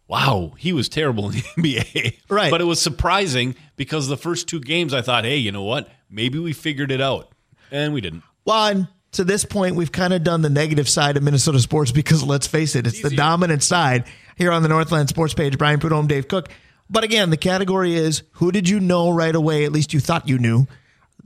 [0.08, 2.19] wow, he was terrible in the NBA.
[2.30, 2.51] Right.
[2.51, 5.89] But it was surprising because the first two games, I thought, hey, you know what?
[6.12, 7.32] Maybe we figured it out,
[7.71, 8.21] and we didn't.
[8.45, 11.91] Well, and to this point, we've kind of done the negative side of Minnesota sports
[11.91, 14.04] because let's face it, it's the dominant side
[14.36, 15.58] here on the Northland Sports page.
[15.58, 16.49] Brian Prudhomme, Dave Cook.
[16.88, 19.65] But again, the category is who did you know right away?
[19.65, 20.67] At least you thought you knew,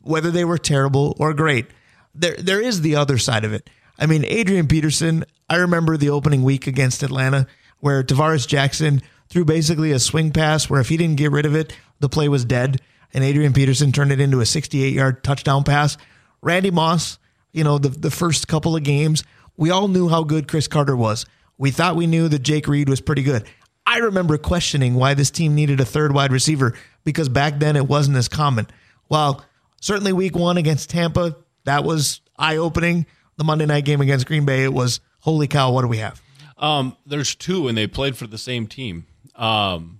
[0.03, 1.65] whether they were terrible or great.
[2.13, 3.69] There, there is the other side of it.
[3.97, 5.25] I mean, Adrian Peterson.
[5.49, 7.47] I remember the opening week against Atlanta
[7.79, 11.55] where Tarvaris Jackson threw basically a swing pass where if he didn't get rid of
[11.55, 12.81] it, the play was dead.
[13.13, 15.97] And Adrian Peterson turned it into a 68 yard touchdown pass.
[16.41, 17.17] Randy Moss,
[17.53, 19.23] you know, the, the first couple of games,
[19.57, 21.25] we all knew how good Cris Carter was.
[21.57, 23.45] We thought we knew that Jake Reed was pretty good.
[23.87, 27.87] I remember questioning why this team needed a third wide receiver because back then it
[27.87, 28.67] wasn't as common.
[29.09, 29.45] Well,
[29.79, 33.05] certainly week one against Tampa, that was eye opening.
[33.37, 36.21] The Monday night game against Green Bay, it was holy cow, what do we have?
[36.57, 39.07] Um, there's two, and they played for the same team.
[39.35, 39.99] Um,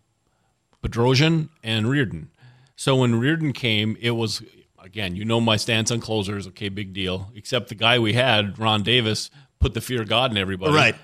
[0.81, 2.29] Bedrosian and Reardon.
[2.75, 4.41] So when Reardon came, it was
[4.81, 6.47] again, you know my stance on closers.
[6.47, 7.31] Okay, big deal.
[7.35, 10.73] Except the guy we had, Ron Davis, put the fear of God in everybody.
[10.73, 10.95] Right.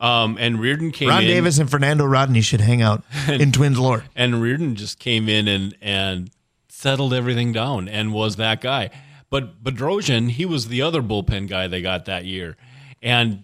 [0.00, 3.78] Um, and Reardon came Ron in, Davis and Fernando Rodney should hang out in Twins
[3.78, 4.04] lore.
[4.14, 6.30] and Reardon just came in and and
[6.68, 8.90] settled everything down and was that guy.
[9.30, 12.56] But Bedrosian, he was the other bullpen guy they got that year,
[13.02, 13.42] and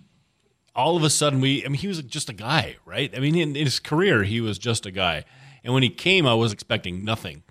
[0.74, 3.12] all of a sudden we I mean he was just a guy, right?
[3.16, 5.24] I mean in, in his career he was just a guy.
[5.64, 7.42] And when he came I was expecting nothing.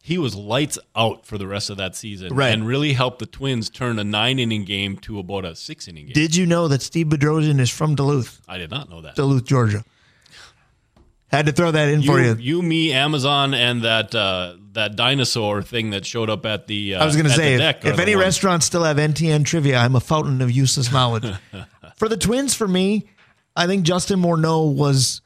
[0.00, 2.48] He was lights out for the rest of that season Right.
[2.54, 6.12] and really helped the Twins turn a 9-inning game to about a 6-inning game.
[6.14, 9.16] Did you know that Steve Bedrosian is from Duluth, I did not know that.
[9.16, 9.84] Duluth, Georgia?
[11.30, 12.36] Had to throw that in for You, you.
[12.38, 16.94] you, me, Amazon, and that uh, that dinosaur thing that showed up at the.
[16.94, 19.96] Uh, I was going to say, if, if any restaurants still have NTN trivia, I'm
[19.96, 21.24] a fountain of useless knowledge.
[21.96, 23.08] for the Twins, for me,
[23.56, 25.20] I think Justin Morneau was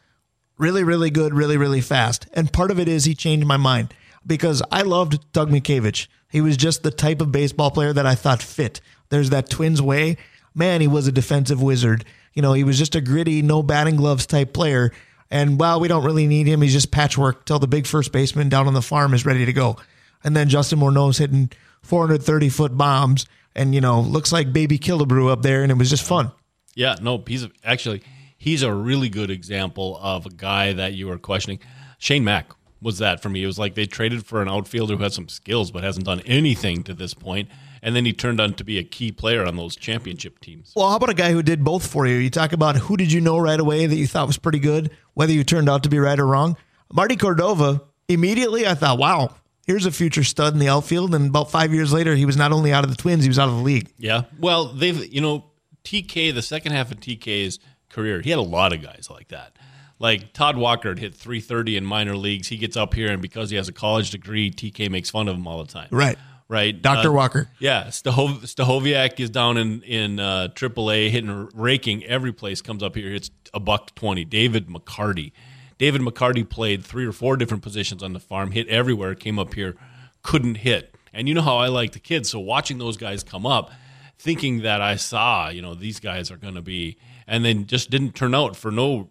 [0.58, 2.26] really, really good, really, really fast.
[2.32, 3.94] And part of it is he changed my mind
[4.26, 6.06] because I loved Doug Mientkiewicz.
[6.30, 8.80] He was just the type of baseball player that I thought fit.
[9.10, 10.16] There's that Twins way.
[10.54, 12.04] Man, he was a defensive wizard.
[12.32, 14.92] You know, he was just a gritty, no batting gloves type player.
[15.32, 18.50] And while we don't really need him, he's just patchwork till the big first baseman
[18.50, 19.78] down on the farm is ready to go.
[20.22, 23.24] And then Justin Morneau's hitting 430 foot bombs
[23.56, 25.62] and, you know, looks like baby Killebrew up there.
[25.62, 26.32] And it was just fun.
[26.74, 28.02] Yeah, no, he's actually
[28.36, 31.60] he's a really good example of a guy that you were questioning.
[31.96, 33.42] Shane Mack was that for me.
[33.42, 36.20] It was like they traded for an outfielder who had some skills but hasn't done
[36.26, 37.48] anything to this point,
[37.82, 40.72] and then he turned out to be a key player on those championship teams.
[40.76, 42.16] Well, how about a guy who did both for you?
[42.16, 44.90] You talk about who did you know right away that you thought was pretty good,
[45.14, 46.56] whether you turned out to be right or wrong.
[46.92, 49.34] Marty Cordova, immediately I thought, wow,
[49.66, 51.14] here's a future stud in the outfield.
[51.14, 53.38] And about five years later, he was not only out of the Twins, he was
[53.38, 53.92] out of the league.
[53.98, 55.46] Yeah, well, they've you know
[55.84, 59.56] TK the second half of TK's career, he had a lot of guys like that.
[59.98, 62.48] Like Todd Walker had hit 330 in minor leagues.
[62.48, 65.36] He gets up here, and because he has a college degree, TK makes fun of
[65.36, 65.88] him all the time.
[65.92, 66.18] Right.
[66.52, 66.82] Right.
[66.82, 67.08] Dr.
[67.08, 67.48] Uh, Walker.
[67.60, 72.60] Yeah, Stahov- Stahoviak is down in in uh, AAA, hitting raking every place.
[72.60, 74.26] Comes up here, hits a buck twenty.
[74.26, 75.32] David McCarty,
[75.78, 79.14] David McCarty played three or four different positions on the farm, hit everywhere.
[79.14, 79.76] Came up here,
[80.22, 80.94] couldn't hit.
[81.14, 83.70] And you know how I like the kids, so watching those guys come up,
[84.18, 87.88] thinking that I saw, you know, these guys are going to be, and then just
[87.88, 89.08] didn't turn out for no,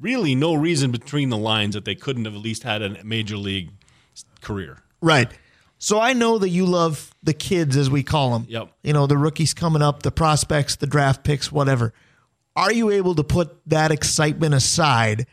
[0.00, 3.36] really no reason between the lines that they couldn't have at least had a major
[3.36, 3.72] league
[4.40, 4.78] career.
[5.02, 5.30] Right.
[5.78, 8.46] So I know that you love the kids, as we call them.
[8.48, 8.72] Yep.
[8.82, 11.92] You know, the rookies coming up, the prospects, the draft picks, whatever.
[12.56, 15.26] Are you able to put that excitement aside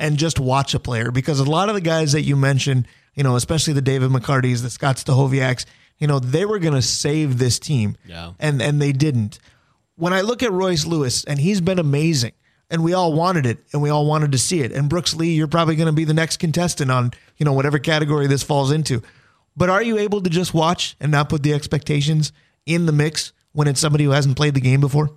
[0.00, 1.10] and just watch a player?
[1.10, 4.62] Because a lot of the guys that you mentioned, you know, especially the David McCartys,
[4.62, 5.66] the Scott Stahoviaks,
[5.98, 7.96] you know, they were going to save this team.
[8.06, 8.32] Yeah.
[8.38, 9.38] And and they didn't.
[9.96, 12.32] When I look at Royce Lewis, and he's been amazing,
[12.70, 14.72] and we all wanted it, and we all wanted to see it.
[14.72, 17.78] And Brooks Lee, you're probably going to be the next contestant on, you know, whatever
[17.78, 19.02] category this falls into.
[19.56, 22.32] But are you able to just watch and not put the expectations
[22.66, 25.10] in the mix when it's somebody who hasn't played the game before?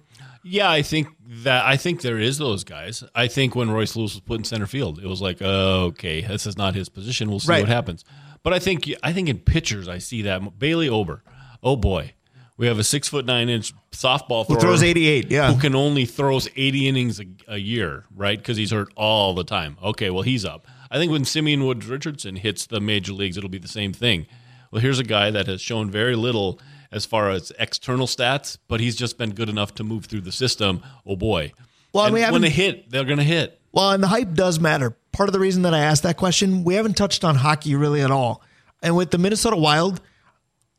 [0.44, 1.08] Yeah, I think
[1.44, 3.04] that I think there is those guys.
[3.16, 6.22] I think when Royce Lewis was put in center field, it was like, oh, okay,
[6.22, 7.30] this is not his position.
[7.30, 7.62] We'll see Right.
[7.62, 8.04] what happens.
[8.44, 11.24] But I think I think in pitchers, I see that Bailey Ober.
[11.64, 12.14] Oh boy,
[12.58, 15.32] we have a six foot nine inch softball Who throws 88?
[15.32, 15.52] Yeah.
[15.52, 18.38] who can only throws eighty innings a, a year, right?
[18.38, 19.78] Because he's hurt all the time.
[19.82, 20.68] Okay, well he's up.
[20.92, 24.28] I think when Simeon Woods Richardson hits the major leagues, it'll be the same thing.
[24.72, 26.60] Well, here's a guy that has shown very little
[26.92, 30.32] as far as external stats, but he's just been good enough to move through the
[30.32, 30.82] system.
[31.06, 31.54] Oh boy!
[31.94, 33.60] Well, we when they hit, they're going to hit.
[33.72, 34.96] Well, and the hype does matter.
[35.12, 38.02] Part of the reason that I asked that question, we haven't touched on hockey really
[38.02, 38.42] at all.
[38.82, 40.02] And with the Minnesota Wild,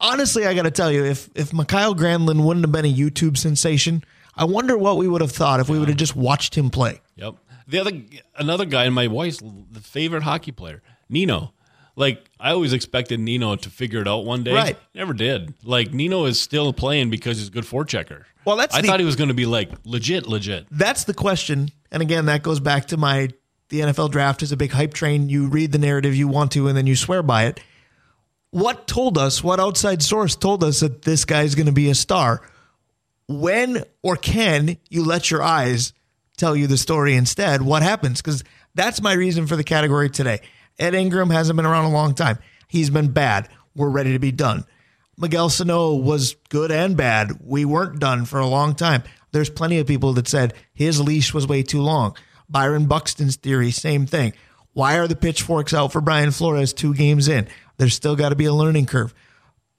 [0.00, 3.36] honestly, I got to tell you, if if Mikael Granlund wouldn't have been a YouTube
[3.36, 6.70] sensation, I wonder what we would have thought if we would have just watched him
[6.70, 7.00] play.
[7.16, 7.36] Yep.
[7.66, 7.92] The other
[8.37, 9.38] another guy in my wife's
[9.70, 11.52] the favorite hockey player, Nino.
[11.96, 14.52] Like I always expected Nino to figure it out one day.
[14.55, 14.79] Right.
[14.94, 15.55] Never did.
[15.64, 18.24] Like Nino is still playing because he's a good forechecker.
[18.44, 20.66] Well, that's I the- thought he was going to be like legit, legit.
[20.70, 21.70] That's the question.
[21.90, 23.31] And again, that goes back to my
[23.68, 25.29] the NFL draft is a big hype train.
[25.29, 27.59] You read the narrative you want to, and then you swear by it.
[28.50, 31.94] What told us, what outside source told us that this guy's going to be a
[31.96, 32.42] star?
[33.29, 35.92] When or can you let your eyes
[36.37, 37.62] tell you the story instead?
[37.62, 38.20] What happens?
[38.20, 38.44] Because
[38.75, 40.40] that's my reason for the category today.
[40.79, 42.38] Ed Ingram hasn't been around a long time.
[42.68, 43.49] He's been bad.
[43.75, 44.64] We're ready to be done.
[45.18, 47.40] Miguel Sano was good and bad.
[47.42, 49.03] We weren't done for a long time.
[49.33, 52.16] There's plenty of people that said his leash was way too long.
[52.49, 54.35] Byron Buxton's theory, same thing.
[54.72, 57.49] Why are the pitchforks out for Brian Flores two games in?
[57.79, 59.14] There's still got to be a learning curve.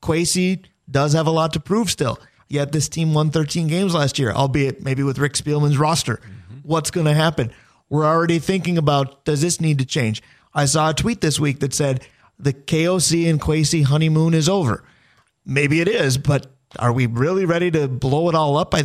[0.02, 2.20] Kwesi does have a lot to prove still.
[2.50, 6.20] Yet this team won 13 games last year, albeit maybe with Rick Spielman's roster.
[6.68, 7.54] What's going to happen?
[7.88, 10.22] We're already thinking about does this need to change?
[10.54, 12.06] I saw a tweet this week that said
[12.38, 14.84] the KOC and Kwesi honeymoon is over.
[15.46, 18.76] Maybe it is, but are we really ready to blow it all up?
[18.76, 18.84] I,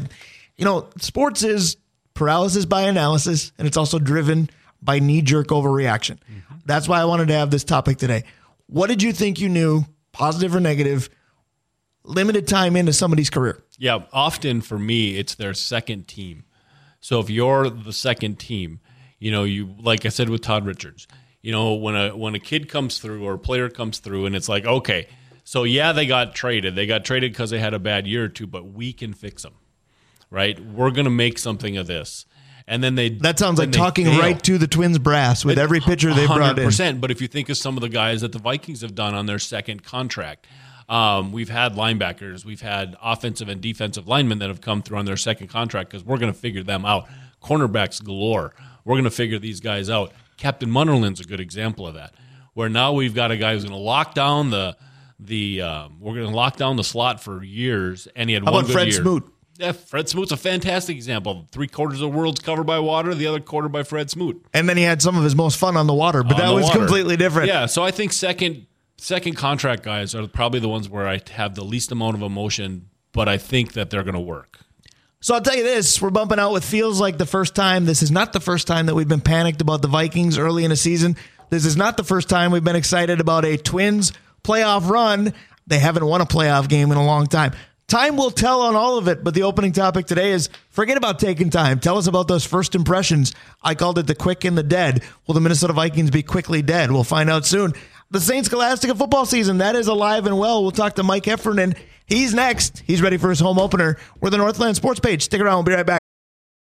[0.56, 1.76] you know, sports is
[2.14, 4.48] paralysis by analysis, and it's also driven
[4.80, 6.18] by knee jerk overreaction.
[6.18, 6.54] Mm-hmm.
[6.64, 8.22] That's why I wanted to have this topic today.
[8.66, 11.10] What did you think you knew, positive or negative,
[12.04, 13.60] limited time into somebody's career?
[13.76, 16.44] Yeah, often for me, it's their second team.
[17.02, 18.80] So if you're the second team,
[19.18, 21.06] you know, you like I said with Todd Richards,
[21.42, 24.34] you know, when a when a kid comes through or a player comes through, and
[24.34, 25.08] it's like, okay,
[25.44, 26.74] so yeah, they got traded.
[26.76, 29.42] They got traded because they had a bad year or two, but we can fix
[29.42, 29.54] them,
[30.30, 30.58] right?
[30.58, 32.24] We're going to make something of this.
[32.68, 34.20] and then they That sounds like talking fail.
[34.20, 36.68] right to the Twins brass with every pitcher they brought in.
[36.68, 39.14] 100%, But if you think of some of the guys that the Vikings have done
[39.14, 40.46] on their second contract,
[40.88, 45.04] um, we've had linebackers, we've had offensive and defensive linemen that have come through on
[45.04, 47.06] their second contract because we're going to figure them out.
[47.42, 48.54] Cornerbacks galore.
[48.84, 50.12] We're going to figure these guys out.
[50.36, 52.14] Captain Munnerlyn's a good example of that,
[52.54, 54.76] where now we've got a guy who's going to lock down the
[55.20, 58.52] the um, we're going to lock down the slot for years, and he had How
[58.52, 59.02] one about Fred year.
[59.02, 59.24] Smoot?
[59.58, 61.46] Yeah, Fred Smoot's a fantastic example.
[61.52, 64.44] Three quarters of the world's covered by water, the other quarter by Fred Smoot.
[64.52, 66.52] And then he had some of his most fun on the water, but on that
[66.52, 66.78] was water.
[66.78, 67.48] completely different.
[67.48, 68.66] Yeah, so I think second
[69.02, 72.88] second contract guys are probably the ones where I have the least amount of emotion,
[73.12, 74.60] but I think that they're going to work.
[75.20, 77.84] So I'll tell you this: we're bumping out with feels like the first time.
[77.84, 80.72] This is not the first time that we've been panicked about the Vikings early in
[80.72, 81.16] a season.
[81.50, 84.12] This is not the first time we've been excited about a Twins
[84.42, 85.34] playoff run.
[85.66, 87.52] They haven't won a playoff game in a long time.
[87.88, 91.18] Time will tell on all of it, but the opening topic today is forget about
[91.18, 91.78] taking time.
[91.78, 93.34] Tell us about those first impressions.
[93.62, 95.02] I called it the quick and the dead.
[95.26, 96.90] Will the Minnesota Vikings be quickly dead?
[96.90, 97.74] We'll find out soon.
[98.12, 100.60] The Saints Scholastica football season, that is alive and well.
[100.60, 101.74] We'll talk to Mike Heffernan.
[102.04, 102.82] He's next.
[102.86, 103.96] He's ready for his home opener.
[104.20, 105.22] We're the Northland Sports page.
[105.22, 105.54] Stick around.
[105.54, 106.00] We'll be right back.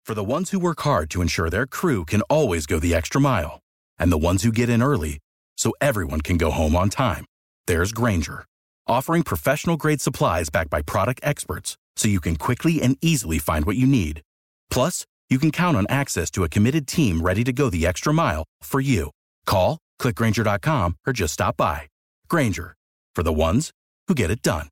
[0.06, 3.20] For the ones who work hard to ensure their crew can always go the extra
[3.20, 3.62] mile,
[3.98, 5.18] and the ones who get in early
[5.58, 7.26] so everyone can go home on time,
[7.66, 8.46] there's Grainger,
[8.86, 13.66] offering professional grade supplies backed by product experts so you can quickly and easily find
[13.66, 14.22] what you need.
[14.70, 18.14] Plus, you can count on access to a committed team ready to go the extra
[18.14, 19.10] mile for you.
[19.48, 21.84] Call, clickgrainger.com, or just stop by.
[22.28, 22.76] Grainger,
[23.16, 23.72] for the ones
[24.08, 24.70] who get it done.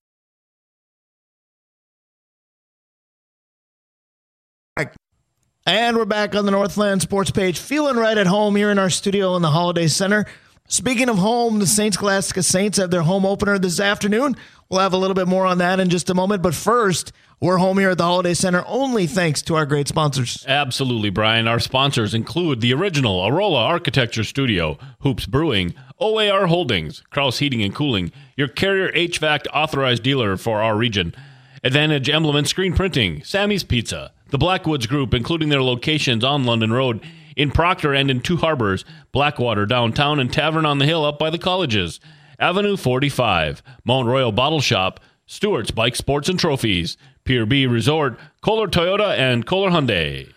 [5.68, 8.90] And we're back on the Northland Sports page, feeling right at home here in our
[8.90, 10.26] studio in the Holiday Center.
[10.70, 14.36] Speaking of home, the Saints Scholastica Saints have their home opener this afternoon.
[14.70, 16.42] We'll have a little bit more on that in just a moment.
[16.44, 20.44] But first, we're home here at the Holiday Center only thanks to our great sponsors.
[20.46, 21.48] Absolutely, Brian.
[21.48, 27.74] Our sponsors include the original Arola Architecture Studio, Hoops Brewing, OAR Holdings, Kraus Heating and
[27.74, 31.16] Cooling, your carrier HVAC authorized dealer for our region,
[31.64, 36.74] Advantage Emblem and Screen Printing, Sammy's Pizza, the Blackwoods Group, including their locations on London
[36.74, 37.02] Road,
[37.38, 41.30] in Proctor and in Two Harbors, Blackwater downtown, and Tavern on the Hill up by
[41.30, 42.02] the colleges,
[42.40, 48.68] Avenue 45, Mount Royal Bottle Shop, Stewart's Bike Sports and Trophies, Pier B Resort, Kolar
[48.68, 50.34] Toyota, and Kolar Hyundai.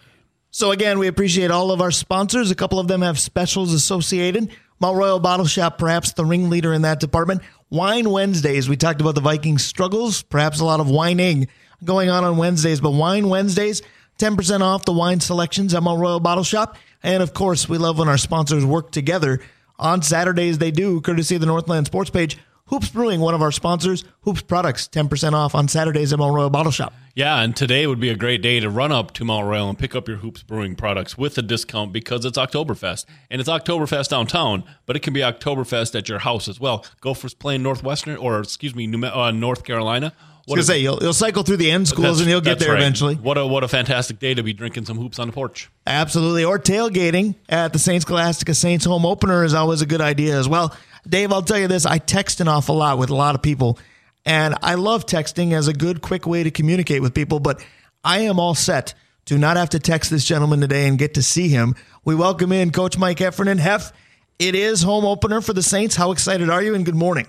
[0.51, 2.51] So again, we appreciate all of our sponsors.
[2.51, 4.51] A couple of them have specials associated.
[4.81, 7.43] Mount Royal Bottle Shop, perhaps the ringleader in that department.
[7.71, 8.69] Wine Wednesdays.
[8.69, 11.49] We talked about the Vikings' struggles, perhaps a lot of whining
[11.85, 13.83] going on on Wednesdays, but Wine Wednesdays,
[14.19, 16.77] 10% off the wine selections at Mount Royal Bottle Shop.
[17.03, 19.41] And of course, we love when our sponsors work together.
[19.79, 22.39] On Saturdays, they do, courtesy of the Northland Sports page.
[22.67, 24.05] Hoops Brewing, one of our sponsors.
[24.21, 26.93] Hoops Products, 10% off on Saturdays at Mount Royal Bottle Shop.
[27.17, 29.77] Yeah, and today would be a great day to run up to Mount Royal and
[29.77, 33.07] pick up your Hoops Brewing products with a discount because it's Oktoberfest.
[33.29, 36.85] And it's Oktoberfest downtown, but it can be Oktoberfest at your house as well.
[37.01, 40.13] Gophers playing Northwestern, or excuse me, New, uh, North Carolina.
[40.41, 42.65] I was gonna say you'll, you'll cycle through the end schools and you'll get that's
[42.65, 42.81] there right.
[42.81, 43.15] eventually.
[43.15, 45.71] What a what a fantastic day to be drinking some hoops on the porch.
[45.87, 46.45] Absolutely.
[46.45, 50.49] Or tailgating at the Saints Scholastica Saints home opener is always a good idea as
[50.49, 50.75] well.
[51.09, 53.79] Dave, I'll tell you this I text an awful lot with a lot of people,
[54.25, 57.65] and I love texting as a good, quick way to communicate with people, but
[58.03, 58.95] I am all set
[59.27, 61.75] to not have to text this gentleman today and get to see him.
[62.05, 63.59] We welcome in Coach Mike Heffernan.
[63.59, 63.93] Hef,
[64.39, 65.97] it is home opener for the Saints.
[65.97, 66.75] How excited are you?
[66.75, 67.27] And good morning.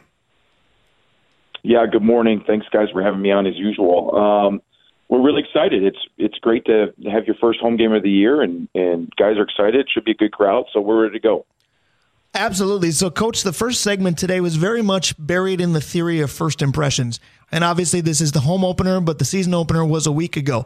[1.64, 2.44] Yeah, good morning.
[2.46, 4.16] Thanks, guys, for having me on as usual.
[4.16, 4.62] Um,
[5.10, 5.84] we're really excited.
[5.84, 9.38] It's it's great to have your first home game of the year, and and guys
[9.38, 9.76] are excited.
[9.76, 11.46] It Should be a good crowd, so we're ready to go.
[12.34, 12.92] Absolutely.
[12.92, 16.62] So, Coach, the first segment today was very much buried in the theory of first
[16.62, 17.20] impressions.
[17.52, 20.66] And obviously, this is the home opener, but the season opener was a week ago.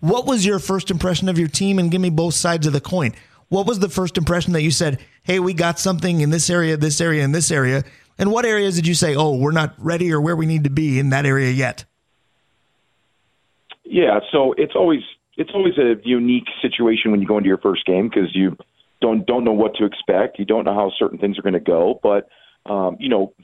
[0.00, 1.78] What was your first impression of your team?
[1.78, 3.12] And give me both sides of the coin.
[3.50, 6.78] What was the first impression that you said, hey, we got something in this area,
[6.78, 7.84] this area, and this area?
[8.18, 10.70] And what areas did you say, oh, we're not ready or where we need to
[10.70, 11.84] be in that area yet?
[13.84, 15.02] Yeah, so it's always
[15.36, 18.56] it's always a unique situation when you go into your first game because you
[19.00, 20.38] don't don't know what to expect.
[20.38, 22.00] You don't know how certain things are going to go.
[22.02, 22.28] But
[22.64, 23.34] um, you know,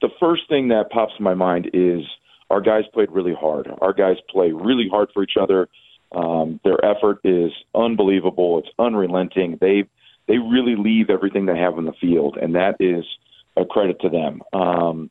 [0.00, 2.02] the first thing that pops in my mind is
[2.50, 3.68] our guys played really hard.
[3.80, 5.68] Our guys play really hard for each other.
[6.12, 8.58] Um, their effort is unbelievable.
[8.58, 9.58] It's unrelenting.
[9.60, 9.84] They
[10.26, 13.04] they really leave everything they have on the field, and that is
[13.56, 14.42] a credit to them.
[14.52, 15.10] Um,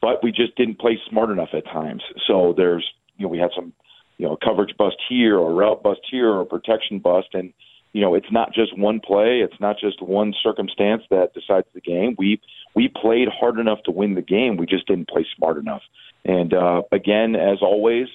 [0.00, 2.02] but we just didn't play smart enough at times.
[2.26, 3.72] So there's you know we had some
[4.16, 7.52] you know coverage bust here or route bust here or protection bust, and
[7.92, 9.40] you know it's not just one play.
[9.40, 12.14] It's not just one circumstance that decides the game.
[12.18, 12.40] We
[12.74, 14.56] we played hard enough to win the game.
[14.56, 15.82] We just didn't play smart enough.
[16.24, 18.08] And uh, again, as always,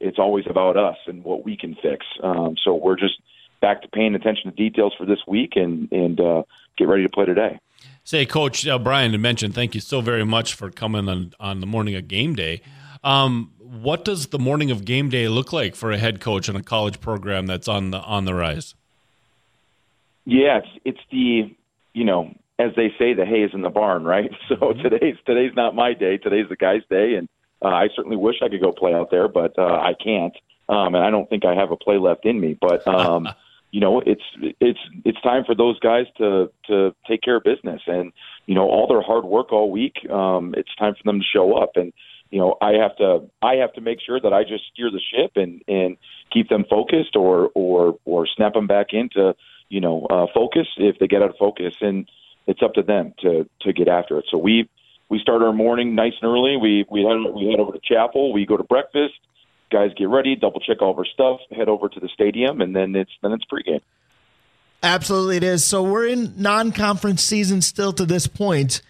[0.00, 2.04] it's always about us and what we can fix.
[2.22, 3.14] Um, so we're just
[3.60, 6.42] back to paying attention to details for this week and and uh,
[6.76, 7.58] get ready to play today.
[8.06, 11.58] Say, Coach uh, Brian had mentioned, thank you so very much for coming on on
[11.58, 12.60] the morning of game day.
[13.02, 16.54] Um, what does the morning of game day look like for a head coach in
[16.54, 18.76] a college program that's on the on the rise?
[20.24, 21.52] Yeah, it's it's the
[21.94, 24.30] you know as they say, the hay is in the barn, right?
[24.48, 24.82] So mm-hmm.
[24.82, 26.16] today's today's not my day.
[26.16, 27.28] Today's the guy's day, and
[27.60, 30.36] uh, I certainly wish I could go play out there, but uh, I can't,
[30.68, 32.56] um, and I don't think I have a play left in me.
[32.60, 33.28] But um,
[33.70, 34.22] you know, it's
[34.60, 38.12] it's it's time for those guys to to take care of business, and
[38.46, 40.08] you know, all their hard work all week.
[40.10, 41.92] Um, it's time for them to show up, and
[42.30, 45.00] you know, I have to I have to make sure that I just steer the
[45.00, 45.96] ship and and
[46.32, 49.34] keep them focused, or or or snap them back into
[49.68, 52.08] you know uh, focus if they get out of focus, and
[52.46, 54.26] it's up to them to to get after it.
[54.30, 54.68] So we
[55.08, 56.56] we start our morning nice and early.
[56.56, 58.32] We we head we head over to chapel.
[58.32, 59.14] We go to breakfast.
[59.70, 62.74] Guys get ready, double check all of our stuff, head over to the stadium, and
[62.74, 63.80] then it's then it's pregame.
[64.82, 65.64] Absolutely, it is.
[65.64, 68.82] So we're in non-conference season still to this point,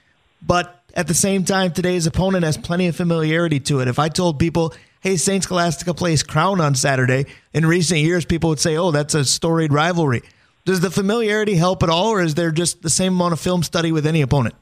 [0.42, 3.88] but at the same time, today's opponent has plenty of familiarity to it.
[3.88, 7.24] If I told people, "Hey, Saint Scholastica plays Crown on Saturday,"
[7.54, 10.22] in recent years, people would say, "Oh, that's a storied rivalry."
[10.66, 13.62] Does the familiarity help at all, or is there just the same amount of film
[13.62, 14.56] study with any opponent?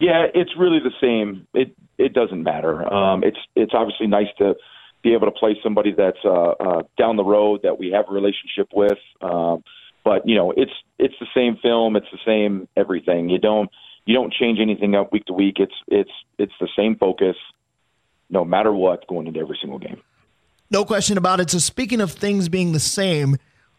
[0.00, 1.46] Yeah, it's really the same.
[1.54, 2.92] It it doesn't matter.
[2.92, 4.54] Um, it's it's obviously nice to
[5.02, 8.12] be able to play somebody that's uh, uh, down the road that we have a
[8.12, 8.98] relationship with.
[9.20, 9.62] Um,
[10.04, 11.96] but you know, it's it's the same film.
[11.96, 13.28] It's the same everything.
[13.28, 13.70] You don't
[14.06, 15.56] you don't change anything up week to week.
[15.58, 17.36] It's it's it's the same focus,
[18.30, 20.00] no matter what, going into every single game.
[20.70, 21.50] No question about it.
[21.50, 23.36] So speaking of things being the same,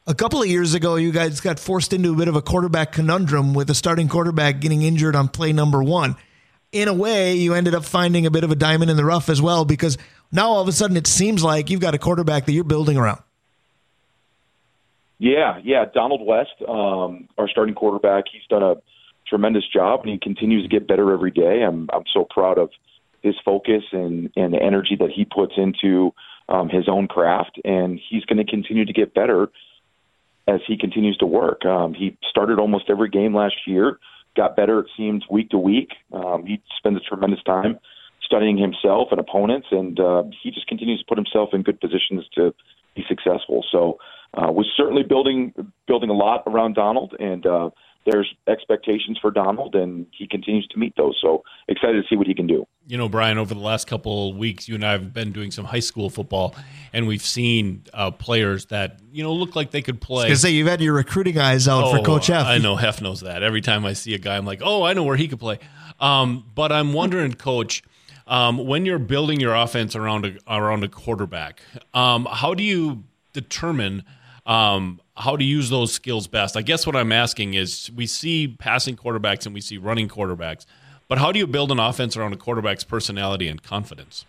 [0.08, 2.92] a couple of years ago, you guys got forced into a bit of a quarterback
[2.92, 6.16] conundrum with a starting quarterback getting injured on play number one.
[6.72, 9.28] In a way, you ended up finding a bit of a diamond in the rough
[9.30, 9.98] as well because
[10.32, 12.98] now all of a sudden it seems like you've got a quarterback that you're building
[12.98, 13.22] around.
[15.18, 15.86] Yeah, yeah.
[15.94, 18.76] Donald West, um, our starting quarterback, he's done a
[19.28, 21.64] tremendous job and he continues to get better every day.
[21.64, 22.70] I'm I'm so proud of
[23.22, 26.14] his focus and and the energy that he puts into
[26.48, 29.50] um, his own craft, and he's going to continue to get better
[30.48, 31.64] as he continues to work.
[31.66, 34.00] Um, he started almost every game last year,
[34.42, 35.92] got better, it seems, week to week.
[36.20, 37.74] Um, he spends a tremendous time
[38.30, 42.24] studying himself and opponents, and uh, he just continues to put himself in good positions
[42.38, 42.54] to
[42.96, 43.66] be successful.
[43.74, 43.82] So
[44.38, 45.54] uh, we're certainly building
[45.88, 47.70] building a lot around Donald, and uh,
[48.10, 51.18] there's expectations for Donald, and he continues to meet those.
[51.22, 52.66] So excited to see what he can do.
[52.88, 55.52] You know, Brian, over the last couple of weeks, you and I have been doing
[55.52, 56.56] some high school football,
[56.94, 60.30] and we've seen uh, players that you know look like they could play.
[60.30, 62.46] I say you've had your recruiting eyes out oh, for Coach Heff.
[62.46, 63.44] I know Hef knows that.
[63.44, 65.60] Every time I see a guy, I'm like, oh, I know where he could play.
[66.00, 67.84] Um, but I'm wondering, Coach.
[68.28, 71.62] Um, when you're building your offense around a, around a quarterback,
[71.96, 73.04] um, how do you
[73.34, 74.04] determine
[74.46, 76.56] um, how to use those skills best.
[76.56, 80.66] I guess what I'm asking is we see passing quarterbacks and we see running quarterbacks,
[81.10, 84.26] but how do you build an offense around a quarterback's personality and confidence?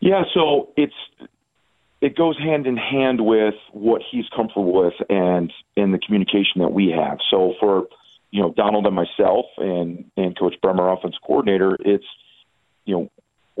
[0.00, 0.94] Yeah, so it's
[2.00, 6.72] it goes hand in hand with what he's comfortable with and in the communication that
[6.72, 7.18] we have.
[7.30, 7.86] So for
[8.30, 12.06] you know Donald and myself and and Coach Bremer, offense coordinator, it's
[12.84, 13.10] you know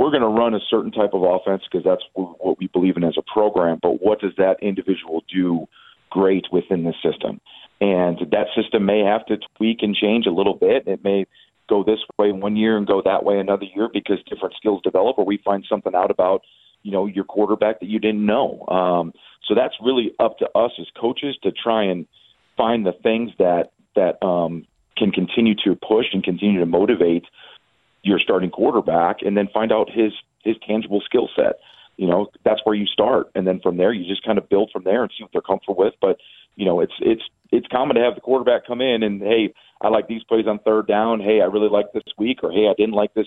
[0.00, 3.04] we're going to run a certain type of offense because that's what we believe in
[3.04, 3.78] as a program.
[3.82, 5.66] But what does that individual do
[6.08, 7.38] great within the system?
[7.82, 10.86] And that system may have to tweak and change a little bit.
[10.86, 11.26] It may
[11.68, 15.18] go this way one year and go that way another year because different skills develop,
[15.18, 16.40] or we find something out about
[16.82, 18.66] you know your quarterback that you didn't know.
[18.68, 19.12] Um,
[19.46, 22.06] so that's really up to us as coaches to try and
[22.56, 27.24] find the things that that um, can continue to push and continue to motivate
[28.02, 30.12] your starting quarterback and then find out his
[30.44, 31.56] his tangible skill set.
[31.96, 34.70] You know, that's where you start, and then from there you just kind of build
[34.72, 35.94] from there and see what they're comfortable with.
[36.00, 36.18] But
[36.56, 37.22] you know, it's it's
[37.52, 40.58] it's common to have the quarterback come in and hey, I like these plays on
[40.60, 41.20] third down.
[41.20, 43.26] Hey, I really like this week, or hey, I didn't like this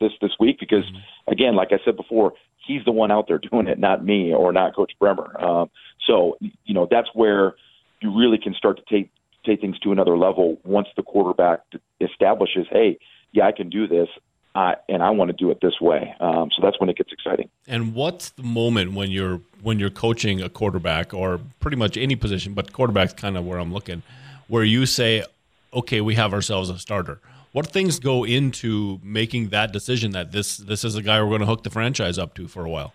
[0.00, 1.32] this this week because mm-hmm.
[1.32, 2.32] again, like I said before,
[2.66, 5.40] he's the one out there doing it, not me or not Coach Bremer.
[5.40, 5.70] Um,
[6.06, 7.54] so you know, that's where
[8.00, 9.10] you really can start to take
[9.44, 11.60] take things to another level once the quarterback
[12.00, 12.98] establishes, hey,
[13.32, 14.08] yeah, I can do this.
[14.52, 16.12] Uh, and I want to do it this way.
[16.18, 17.48] Um, so that's when it gets exciting.
[17.68, 22.16] And what's the moment when you're when you're coaching a quarterback or pretty much any
[22.16, 24.02] position, but quarterback's kind of where I'm looking,
[24.48, 25.24] where you say,
[25.72, 27.20] "Okay, we have ourselves a starter."
[27.52, 31.40] What things go into making that decision that this this is a guy we're going
[31.40, 32.92] to hook the franchise up to for a while?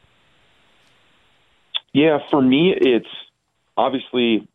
[1.94, 3.08] Yeah, for me, it's
[3.78, 4.46] obviously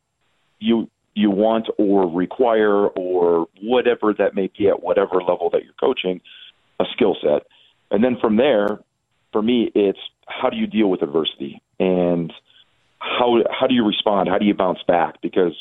[0.59, 5.73] you you want or require or whatever that may be at whatever level that you're
[5.81, 6.21] coaching
[6.79, 7.43] a skill set
[7.91, 8.79] and then from there
[9.33, 12.33] for me it's how do you deal with adversity and
[13.01, 14.29] how how do you respond?
[14.29, 15.21] How do you bounce back?
[15.21, 15.55] Because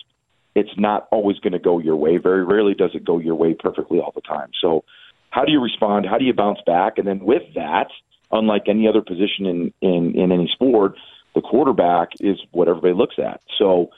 [0.56, 2.18] it's not always going to go your way.
[2.18, 4.52] Very rarely does it go your way perfectly all the time.
[4.62, 4.84] So,
[5.30, 6.06] how do you respond?
[6.06, 6.97] How do you bounce back?
[6.97, 7.88] And then with that,
[8.32, 10.95] unlike any other position in in, in any sport,
[11.34, 13.41] the quarterback is what everybody looks at.
[13.58, 13.89] So,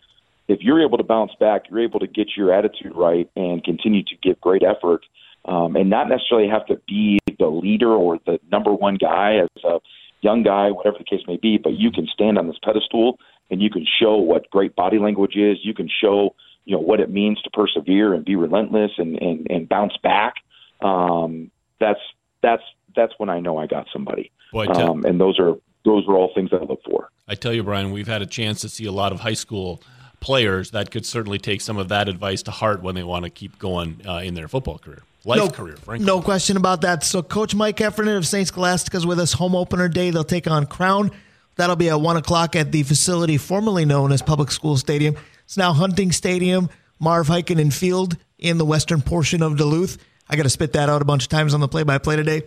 [0.51, 4.03] if you're able to bounce back, you're able to get your attitude right and continue
[4.03, 5.05] to give great effort,
[5.45, 9.63] um, and not necessarily have to be the leader or the number one guy as
[9.63, 9.79] a
[10.19, 11.57] young guy, whatever the case may be.
[11.57, 13.17] But you can stand on this pedestal
[13.49, 15.57] and you can show what great body language is.
[15.63, 16.35] You can show
[16.65, 20.35] you know what it means to persevere and be relentless and and, and bounce back.
[20.81, 21.49] Um,
[21.79, 22.01] that's
[22.41, 24.31] that's that's when I know I got somebody.
[24.51, 27.09] Boy, um, and those are those are all things I look for.
[27.27, 29.81] I tell you, Brian, we've had a chance to see a lot of high school
[30.21, 33.29] players that could certainly take some of that advice to heart when they want to
[33.29, 36.05] keep going uh, in their football career, life no, career, frankly.
[36.05, 37.03] No question about that.
[37.03, 38.47] So, Coach Mike Heffernan of St.
[38.47, 40.11] Scholastica is with us home opener day.
[40.11, 41.11] They'll take on Crown.
[41.57, 45.17] That'll be at 1 o'clock at the facility formerly known as Public School Stadium.
[45.43, 46.69] It's now Hunting Stadium,
[46.99, 49.97] Marv Heikkinen Field in the western portion of Duluth.
[50.29, 52.15] I got to spit that out a bunch of times on the play by play
[52.15, 52.43] today.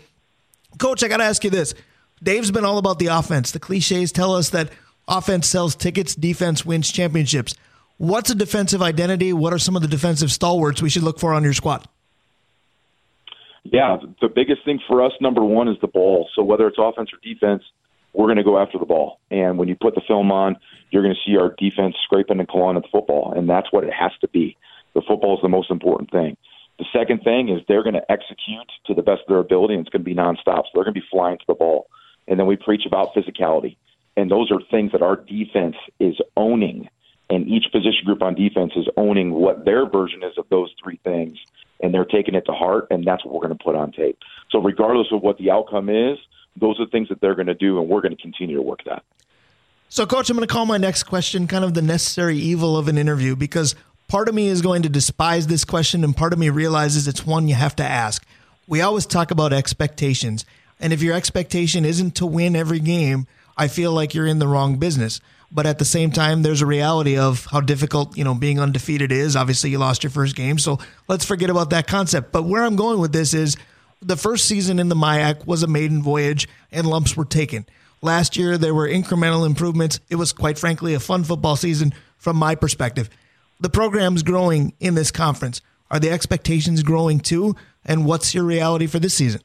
[0.79, 1.75] Coach, I got to ask you this.
[2.23, 3.51] Dave's been all about the offense.
[3.51, 4.71] The cliches tell us that
[5.09, 7.55] offense sells tickets, defense wins championships.
[7.99, 9.33] What's a defensive identity?
[9.33, 11.87] What are some of the defensive stalwarts we should look for on your squad?
[13.65, 16.29] Yeah, the biggest thing for us, number one, is the ball.
[16.35, 17.63] So whether it's offense or defense,
[18.13, 19.21] we're going to go after the ball.
[19.31, 20.57] And when you put the film on,
[20.91, 23.85] you're going to see our defense scraping and clawing at the football, and that's what
[23.85, 24.57] it has to be.
[24.95, 26.37] The football is the most important thing.
[26.79, 29.81] The second thing is they're going to execute to the best of their ability, and
[29.87, 30.65] it's going to be nonstop.
[30.65, 31.87] So they're going to be flying to the ball.
[32.29, 33.77] And then we preach about physicality.
[34.17, 36.89] And those are things that our defense is owning.
[37.31, 41.01] And each position group on defense is owning what their version is of those three
[41.05, 41.39] things.
[41.83, 44.19] And they're taking it to heart, and that's what we're going to put on tape.
[44.51, 46.19] So, regardless of what the outcome is,
[46.57, 48.85] those are things that they're going to do, and we're going to continue to work
[48.85, 49.03] that.
[49.89, 52.89] So, coach, I'm going to call my next question kind of the necessary evil of
[52.89, 53.75] an interview because
[54.09, 57.27] part of me is going to despise this question, and part of me realizes it's
[57.27, 58.25] one you have to ask.
[58.67, 60.45] We always talk about expectations,
[60.81, 63.27] and if your expectation isn't to win every game,
[63.57, 65.21] I feel like you're in the wrong business.
[65.51, 69.13] But at the same time, there's a reality of how difficult, you know, being undefeated
[69.13, 69.37] is.
[69.37, 72.33] Obviously, you lost your first game, so let's forget about that concept.
[72.33, 73.57] But where I'm going with this is
[74.03, 77.67] the first season in the MIAC was a maiden voyage and lumps were taken.
[78.03, 80.01] Last year, there were incremental improvements.
[80.11, 83.09] It was, quite frankly, a fun football season from my perspective.
[83.61, 85.63] The program's growing in this conference.
[85.91, 87.55] Are the expectations growing too?
[87.85, 89.41] And what's your reality for this season?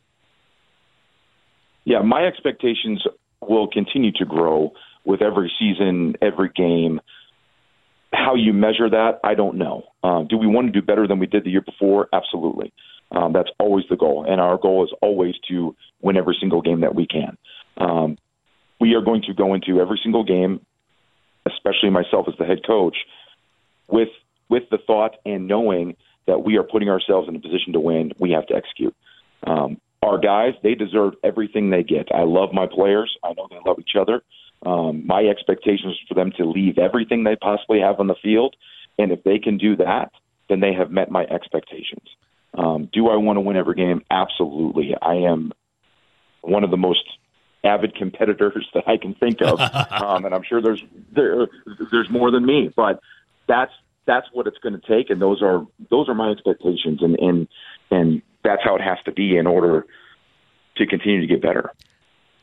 [1.86, 3.06] Yeah, my expectations
[3.42, 4.74] will continue to grow
[5.06, 7.02] with every season, every game.
[8.14, 9.84] How you measure that, I don't know.
[10.04, 12.10] Uh, do we want to do better than we did the year before?
[12.12, 12.74] Absolutely.
[13.12, 16.82] Um, that's always the goal, and our goal is always to win every single game
[16.82, 17.38] that we can.
[17.78, 18.18] Um,
[18.80, 20.64] we are going to go into every single game,
[21.46, 22.98] especially myself as the head coach,
[23.88, 24.10] with
[24.48, 25.96] with the thought and knowing
[26.28, 28.12] that we are putting ourselves in a position to win.
[28.20, 28.96] We have to execute.
[29.46, 32.08] Um, our guys, they deserve everything they get.
[32.14, 33.16] I love my players.
[33.24, 34.22] I know they love each other.
[34.66, 38.56] Um, my expectation is for them to leave everything they possibly have on the field,
[38.98, 40.12] and if they can do that,
[40.50, 42.08] then they have met my expectations.
[42.58, 44.02] Um, do I want to win every game?
[44.10, 44.96] Absolutely.
[45.02, 45.54] I am
[46.42, 47.04] one of the most
[47.64, 49.60] avid competitors that I can think of,
[49.92, 51.48] um, and I'm sure there's there
[51.92, 53.00] there's more than me, but
[53.48, 53.72] that's
[54.06, 57.48] that's what it's going to take, and those are those are my expectations, and and
[57.92, 59.86] and that's how it has to be in order
[60.78, 61.72] to continue to get better.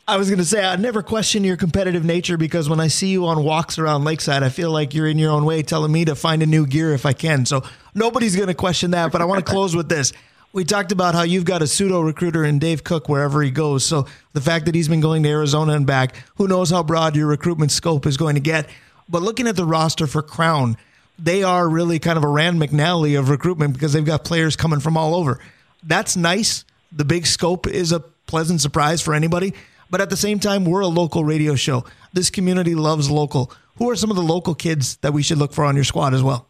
[0.09, 3.09] I was going to say, I never question your competitive nature because when I see
[3.09, 6.05] you on walks around Lakeside, I feel like you're in your own way telling me
[6.05, 7.45] to find a new gear if I can.
[7.45, 9.11] So nobody's going to question that.
[9.11, 10.13] But I want to close with this.
[10.53, 13.85] We talked about how you've got a pseudo recruiter in Dave Cook wherever he goes.
[13.85, 17.17] So the fact that he's been going to Arizona and back, who knows how broad
[17.17, 18.71] your recruitment scope is going to get.
[19.09, 20.77] But looking at the roster for Crown,
[21.19, 24.79] they are really kind of a Rand McNally of recruitment because they've got players coming
[24.79, 25.41] from all over.
[25.87, 26.65] That's nice.
[26.93, 29.55] The big scope is a pleasant surprise for anybody.
[29.91, 31.85] But at the same time, we're a local radio show.
[32.13, 33.53] This community loves local.
[33.77, 36.13] Who are some of the local kids that we should look for on your squad
[36.13, 36.49] as well?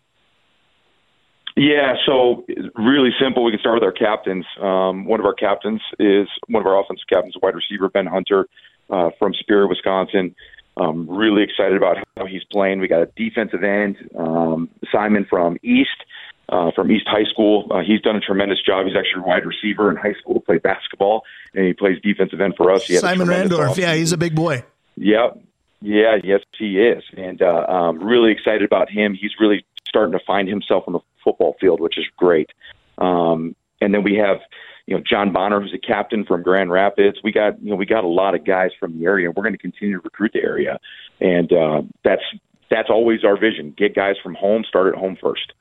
[1.57, 3.45] Yeah, so really simple.
[3.45, 4.45] We can start with our captains.
[4.61, 8.47] Um, one of our captains is one of our offensive captains, wide receiver Ben Hunter
[8.91, 10.35] uh, from Superior, Wisconsin.
[10.77, 12.81] Um, really excited about how he's playing.
[12.81, 16.05] We got a defensive end, um, Simon from East
[16.49, 17.67] uh, from East High School.
[17.71, 18.87] Uh, he's done a tremendous job.
[18.87, 21.25] He's actually a wide receiver in high school, played basketball,
[21.55, 22.87] and he plays defensive end for us.
[22.87, 24.65] Simon Randorf, yeah, he's a big boy.
[24.97, 25.41] Yep.
[25.83, 27.05] Yeah, yes, he is.
[27.17, 29.15] And uh, um, really excited about him.
[29.15, 32.51] He's really starting to find himself on the football field, which is great.
[32.99, 34.39] Um, and then we have,
[34.87, 37.19] you know, John Bonner, who's a captain from Grand Rapids.
[37.23, 39.31] We got, you know, we got a lot of guys from the area.
[39.31, 40.79] We're going to continue to recruit the area,
[41.21, 42.23] and uh, that's
[42.71, 45.53] that's always our vision: get guys from home, start at home first.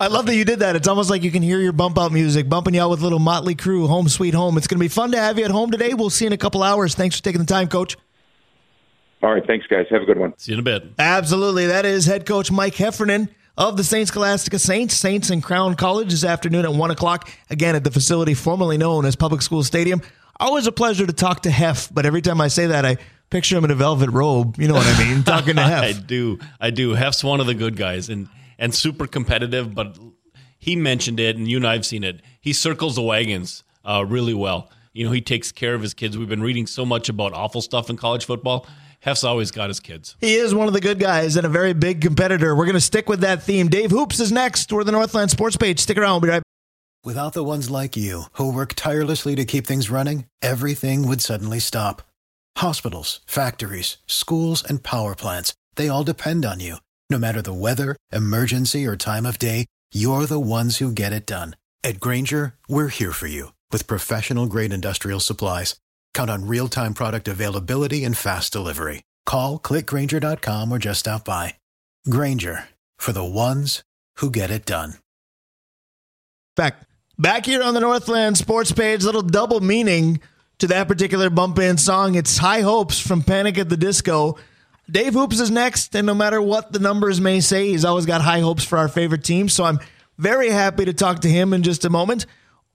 [0.00, 0.74] I love that you did that.
[0.74, 3.20] It's almost like you can hear your bump out music, bumping you out with little
[3.20, 4.56] Motley Crue, Home Sweet Home.
[4.58, 5.94] It's going to be fun to have you at home today.
[5.94, 6.94] We'll see you in a couple hours.
[6.96, 7.96] Thanks for taking the time, Coach.
[9.22, 9.86] All right, thanks, guys.
[9.90, 10.36] Have a good one.
[10.38, 10.82] See you in a bit.
[10.98, 11.66] Absolutely.
[11.66, 14.94] That is head coach Mike Heffernan of the Saint Scholastica Saints.
[14.96, 19.04] Saints and Crown College this afternoon at 1 o'clock, again at the facility formerly known
[19.04, 20.02] as Public School Stadium.
[20.40, 22.96] Always a pleasure to talk to Hef, but every time I say that, I
[23.30, 24.58] picture him in a velvet robe.
[24.58, 25.22] You know what I mean?
[25.24, 25.84] Talking to Hef.
[25.84, 26.40] I do.
[26.60, 26.94] I do.
[26.94, 28.28] Hef's one of the good guys and,
[28.62, 29.98] and super competitive, but
[30.56, 32.22] he mentioned it, and you and I have seen it.
[32.40, 34.70] He circles the wagons uh, really well.
[34.92, 36.16] You know, he takes care of his kids.
[36.16, 38.66] We've been reading so much about awful stuff in college football.
[39.00, 40.14] Hef's always got his kids.
[40.20, 42.54] He is one of the good guys and a very big competitor.
[42.54, 43.66] We're going to stick with that theme.
[43.66, 44.72] Dave Hoops is next.
[44.72, 45.80] We're the Northland Sports Page.
[45.80, 46.12] Stick around.
[46.12, 46.42] We'll be right back.
[47.02, 51.58] Without the ones like you, who work tirelessly to keep things running, everything would suddenly
[51.58, 52.02] stop.
[52.58, 56.76] Hospitals, factories, schools, and power plants, they all depend on you.
[57.12, 61.26] No matter the weather, emergency, or time of day, you're the ones who get it
[61.26, 61.56] done.
[61.84, 65.76] At Grainger, we're here for you with professional grade industrial supplies.
[66.14, 69.02] Count on real time product availability and fast delivery.
[69.26, 71.56] Call clickgrainger.com or just stop by.
[72.08, 73.82] Grainger for the ones
[74.16, 74.94] who get it done.
[76.56, 76.76] Back.
[77.18, 80.18] Back here on the Northland Sports Page, little double meaning
[80.60, 82.14] to that particular bump in song.
[82.14, 84.38] It's High Hopes from Panic at the Disco.
[84.90, 88.20] Dave Hoops is next, and no matter what the numbers may say, he's always got
[88.20, 89.48] high hopes for our favorite team.
[89.48, 89.78] So I'm
[90.18, 92.26] very happy to talk to him in just a moment.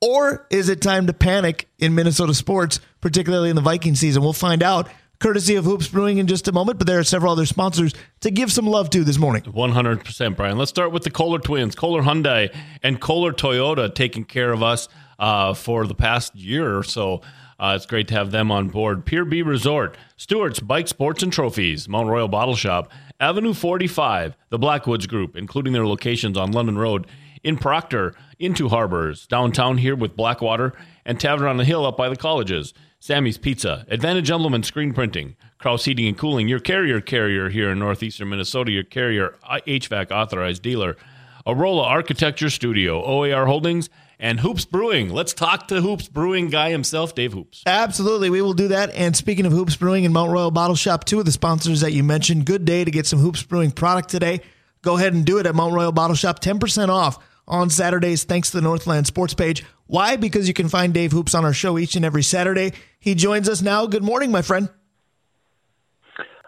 [0.01, 4.21] Or is it time to panic in Minnesota sports, particularly in the Viking season?
[4.21, 4.89] We'll find out,
[5.19, 6.77] courtesy of Hoops Brewing in just a moment.
[6.77, 9.41] But there are several other sponsors to give some love to this morning.
[9.43, 10.57] 100%, Brian.
[10.57, 14.87] Let's start with the Kolar twins, Kolar Hyundai and Kolar Toyota taking care of us
[15.19, 17.21] uh, for the past year or so.
[17.59, 19.05] Uh, it's great to have them on board.
[19.05, 24.59] Pier B Resort, Stewart's Bike Sports and Trophies, Mount Royal Bottle Shop, Avenue 45, the
[24.59, 27.07] Blackwoods Group, including their locations on London Road,
[27.43, 30.73] in Proctor, into Harbors, downtown here with Blackwater,
[31.05, 32.73] and Tavern on the Hill up by the colleges.
[32.99, 37.79] Sammy's Pizza, Advantage Implement Screen Printing, Kraus Heating and Cooling, your carrier carrier here in
[37.79, 40.97] northeastern Minnesota, your carrier HVAC authorized dealer,
[41.45, 43.89] Arola Architecture Studio, OAR Holdings,
[44.19, 45.09] and Hoops Brewing.
[45.09, 47.63] Let's talk to Hoops Brewing guy himself, Dave Hoops.
[47.65, 48.29] Absolutely.
[48.29, 48.93] We will do that.
[48.93, 51.93] And speaking of Hoops Brewing and Mount Royal Bottle Shop, two of the sponsors that
[51.93, 54.41] you mentioned, good day to get some Hoops Brewing product today.
[54.81, 56.39] Go ahead and do it at Mount Royal Bottle Shop.
[56.39, 59.63] 10% off on Saturdays thanks to the Northland Sports page.
[59.85, 60.17] Why?
[60.17, 62.73] Because you can find Dave Hoops on our show each and every Saturday.
[62.99, 63.85] He joins us now.
[63.85, 64.69] Good morning, my friend.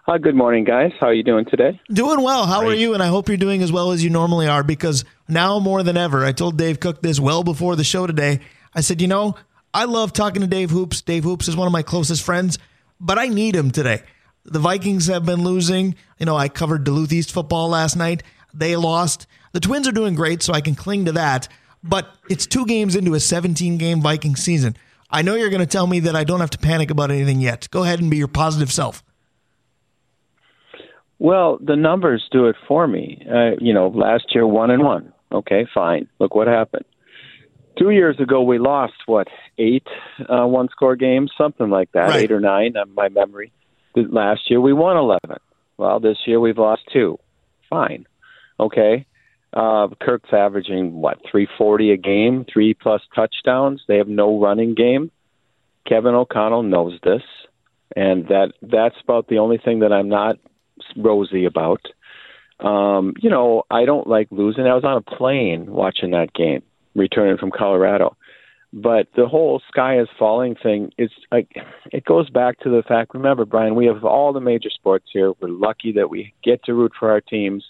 [0.09, 0.91] Uh, good morning, guys.
[0.99, 1.79] How are you doing today?
[1.93, 2.47] Doing well.
[2.47, 2.71] How Great.
[2.71, 2.95] are you?
[2.95, 5.97] And I hope you're doing as well as you normally are because now more than
[5.97, 8.39] ever, I told Dave Cook this well before the show today.
[8.73, 9.35] I said, you know,
[9.71, 11.03] I love talking to Dave Hoops.
[11.03, 12.57] Dave Hoops is one of my closest friends,
[12.99, 14.01] but I need him today.
[14.45, 15.93] The Vikings have been losing.
[16.17, 18.23] You know, I covered Duluth East football last night.
[18.51, 19.27] They lost.
[19.51, 21.47] The Twins are doing great, so I can cling to that.
[21.83, 24.75] But it's two games into a 17 game Viking season.
[25.11, 27.41] I know you're going to tell me that I don't have to panic about anything
[27.41, 27.67] yet.
[27.69, 29.03] Go ahead and be your positive self.
[31.19, 33.21] Well, the numbers do it for me.
[33.29, 35.13] Uh, you know, last year one and one.
[35.31, 36.07] Okay, fine.
[36.17, 36.85] Look what happened.
[37.77, 39.87] Two years ago, we lost what eight
[40.27, 42.23] uh, one-score games, something like that, right.
[42.23, 43.51] eight or nine, on my memory.
[43.95, 45.37] Last year we won eleven.
[45.77, 47.19] Well, this year we've lost two.
[47.69, 48.05] Fine.
[48.59, 49.05] Okay.
[49.51, 53.81] Uh, Kirk's averaging what 340 a game, three plus touchdowns.
[53.87, 55.09] They have no running game.
[55.87, 57.23] Kevin O'Connell knows this,
[57.95, 60.37] and that that's about the only thing that I'm not
[60.95, 61.81] rosy about.
[62.59, 64.65] Um, you know, I don't like losing.
[64.65, 66.61] I was on a plane watching that game,
[66.93, 68.17] returning from Colorado.
[68.71, 71.49] But the whole sky is falling thing is like
[71.91, 73.15] it goes back to the fact.
[73.15, 75.33] Remember, Brian, we have all the major sports here.
[75.41, 77.65] We're lucky that we get to root for our teams.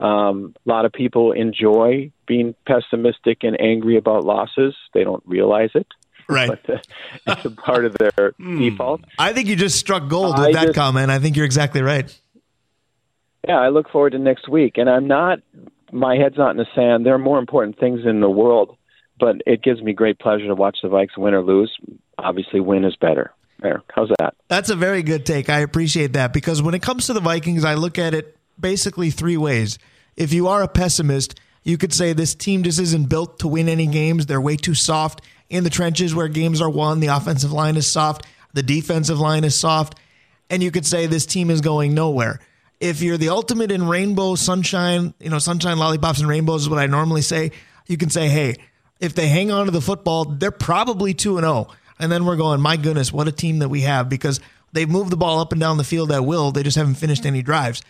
[0.00, 4.74] Um, a lot of people enjoy being pessimistic and angry about losses.
[4.94, 5.86] They don't realize it.
[6.28, 6.48] Right.
[6.48, 6.78] But, uh,
[7.26, 8.58] it's a part of their mm.
[8.58, 9.02] default.
[9.18, 11.10] I think you just struck gold with I that just, comment.
[11.10, 12.18] I think you're exactly right.
[13.46, 14.78] Yeah, I look forward to next week.
[14.78, 15.40] And I'm not,
[15.90, 17.04] my head's not in the sand.
[17.04, 18.76] There are more important things in the world,
[19.18, 21.76] but it gives me great pleasure to watch the Vikes win or lose.
[22.18, 23.32] Obviously, win is better.
[23.60, 23.82] There.
[23.94, 24.34] How's that?
[24.48, 25.48] That's a very good take.
[25.48, 29.10] I appreciate that because when it comes to the Vikings, I look at it basically
[29.10, 29.78] three ways.
[30.16, 33.68] If you are a pessimist, you could say this team just isn't built to win
[33.68, 34.26] any games.
[34.26, 36.98] They're way too soft in the trenches where games are won.
[36.98, 39.96] The offensive line is soft, the defensive line is soft.
[40.50, 42.40] And you could say this team is going nowhere.
[42.82, 46.80] If you're the ultimate in rainbow, sunshine, you know, sunshine, lollipops, and rainbows is what
[46.80, 47.52] I normally say,
[47.86, 48.56] you can say, hey,
[48.98, 51.68] if they hang on to the football, they're probably 2 and 0.
[52.00, 54.40] And then we're going, my goodness, what a team that we have because
[54.72, 56.50] they've moved the ball up and down the field at will.
[56.50, 57.82] They just haven't finished any drives.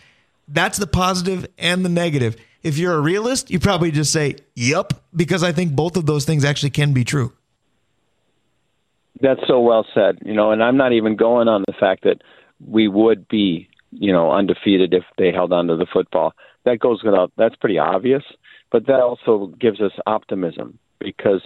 [0.47, 2.35] That's the positive and the negative.
[2.61, 6.25] If you're a realist, you probably just say, "Yup," because I think both of those
[6.25, 7.33] things actually can be true.
[9.19, 10.19] That's so well said.
[10.23, 12.21] You know, and I'm not even going on the fact that
[12.63, 13.69] we would be,
[13.99, 16.33] you know, undefeated if they held on to the football.
[16.65, 17.31] That goes without.
[17.37, 18.23] That's pretty obvious.
[18.71, 21.41] But that also gives us optimism because,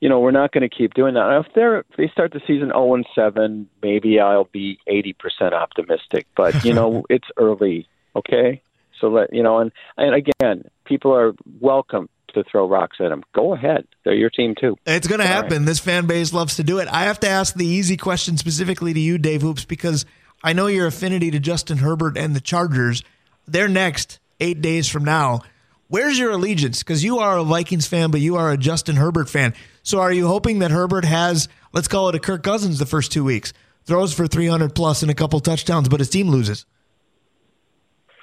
[0.00, 1.44] you know, we're not going to keep doing that.
[1.46, 6.26] If they're if they start the season 0 and 7, maybe I'll be 80% optimistic.
[6.36, 7.88] But you know, it's early.
[8.14, 8.60] Okay,
[9.00, 13.22] so let you know, and and again, people are welcome to throw rocks at them.
[13.34, 13.86] Go ahead.
[14.04, 14.76] They're your team too.
[14.86, 15.58] It's going to happen.
[15.58, 15.66] Right.
[15.66, 16.88] This fan base loves to do it.
[16.88, 20.04] I have to ask the easy question specifically to you, Dave Hoops, because
[20.44, 23.02] I know your affinity to Justin Herbert and the Chargers.
[23.46, 25.42] They're next eight days from now.
[25.88, 26.82] Where's your allegiance?
[26.82, 29.54] Because you are a Vikings fan, but you are a Justin Herbert fan.
[29.82, 33.12] So are you hoping that Herbert has, let's call it a Kirk Cousins the first
[33.12, 33.52] two weeks,
[33.84, 36.64] throws for 300 plus and a couple touchdowns, but his team loses?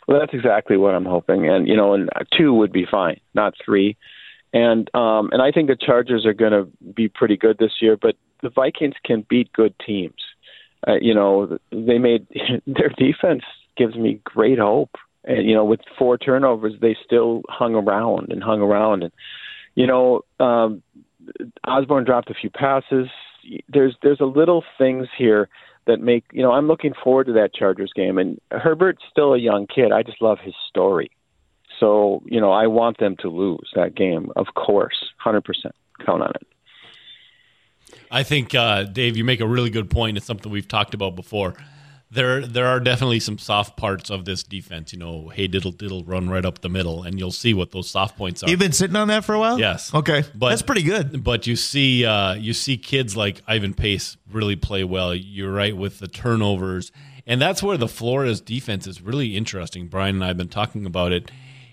[0.08, 3.54] Well, that's exactly what I'm hoping, and you know, and two would be fine, not
[3.64, 3.96] three.
[4.52, 7.96] And um, and I think the Chargers are going to be pretty good this year,
[7.96, 10.16] but the Vikings can beat good teams.
[10.88, 12.28] Uh, you know, they made
[12.68, 13.44] their defense
[13.78, 14.92] gives me great hope.
[15.24, 19.04] And you know, with four turnovers, they still hung around and hung around.
[19.04, 19.12] And
[19.76, 20.82] you know, um,
[21.68, 23.08] Osborn dropped a few passes.
[23.68, 25.50] There's there's a little things here
[25.88, 28.18] that make you know I'm looking forward to that Chargers game.
[28.18, 29.92] And Herbert's still a young kid.
[29.92, 31.12] I just love his story.
[31.80, 35.76] So you know I want them to lose that game, of course, hundred percent.
[36.06, 36.48] Count on it.
[38.12, 40.18] I think uh, Dave, you make a really good point.
[40.18, 41.56] It's something we've talked about before
[42.12, 44.94] there there are definitely some soft parts of this defense.
[44.94, 47.90] You know, hey diddle diddle run right up the middle, and you'll see what those
[47.90, 48.50] soft points are.
[48.50, 49.60] You've been sitting on that for a while.
[49.60, 49.94] Yes.
[49.94, 50.24] Okay.
[50.34, 51.24] But that's pretty good.
[51.24, 55.14] But you see, uh, you see kids like Ivan Pace really play well.
[55.14, 56.92] You're right with the turnovers,
[57.28, 59.88] and that's where the Flores defense is really interesting.
[59.88, 61.30] Brian and I have been talking about it.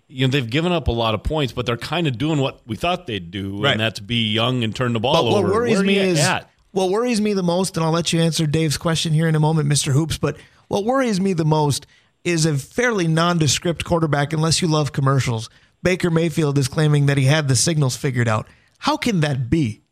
[0.09, 2.61] You know, they've given up a lot of points, but they're kind of doing what
[2.67, 3.73] we thought they'd do, right.
[3.73, 5.49] and that's be young and turn the ball but over.
[5.49, 6.49] What worries me is at?
[6.71, 9.41] what worries me the most, and I'll let you answer Dave's question here in a
[9.41, 9.93] moment, Mr.
[9.93, 10.19] Hoops.
[10.19, 10.37] But
[10.69, 11.87] what worries me the most
[12.23, 15.49] is a fairly nondescript quarterback, unless you love commercials.
[15.83, 18.47] Baker Mayfield is claiming that he had the signals figured out.
[18.79, 19.83] How can that be?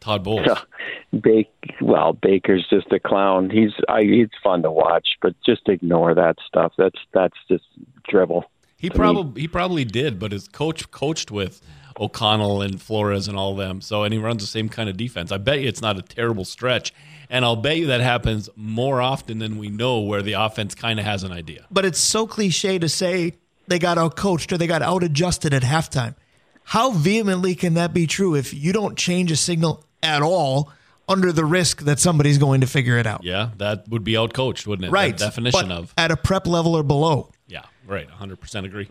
[0.00, 0.46] Todd Bowles.
[1.20, 3.50] Bake, well, Baker's just a clown.
[3.50, 6.72] He's I, he's fun to watch, but just ignore that stuff.
[6.78, 7.64] That's that's just
[8.08, 8.44] dribble.
[8.76, 11.60] He probably he probably did, but his coach coached with
[11.98, 13.80] O'Connell and Flores and all of them.
[13.80, 15.30] So and he runs the same kind of defense.
[15.30, 16.92] I bet you it's not a terrible stretch.
[17.30, 20.98] And I'll bet you that happens more often than we know where the offense kind
[20.98, 21.66] of has an idea.
[21.70, 23.34] But it's so cliche to say
[23.68, 26.14] they got out coached or they got out adjusted at halftime.
[26.64, 30.70] How vehemently can that be true if you don't change a signal at all
[31.08, 33.24] under the risk that somebody's going to figure it out?
[33.24, 34.90] Yeah, that would be out coached, wouldn't it?
[34.90, 35.16] Right.
[35.16, 37.30] That definition but of at a prep level or below.
[37.92, 38.08] Right.
[38.08, 38.88] 100% agree.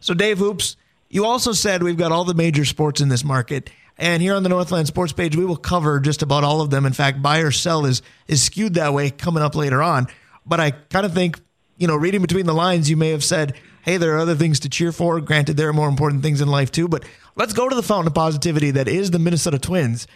[0.00, 0.76] So, Dave Hoops,
[1.08, 3.70] you also said we've got all the major sports in this market.
[3.96, 6.84] And here on the Northland Sports page, we will cover just about all of them.
[6.84, 10.08] In fact, buy or sell is is skewed that way coming up later on.
[10.44, 11.40] But I kind of think,
[11.78, 14.60] you know, reading between the lines, you may have said, hey, there are other things
[14.60, 15.20] to cheer for.
[15.22, 16.86] Granted, there are more important things in life too.
[16.86, 17.04] But
[17.34, 20.06] let's go to the fountain of positivity that is the Minnesota Twins.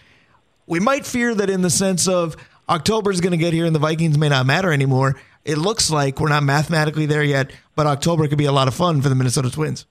[0.66, 2.36] We might fear that in the sense of
[2.68, 5.16] October is going to get here and the Vikings may not matter anymore.
[5.44, 8.74] It looks like we're not mathematically there yet, but October could be a lot of
[8.74, 9.86] fun for the Minnesota Twins.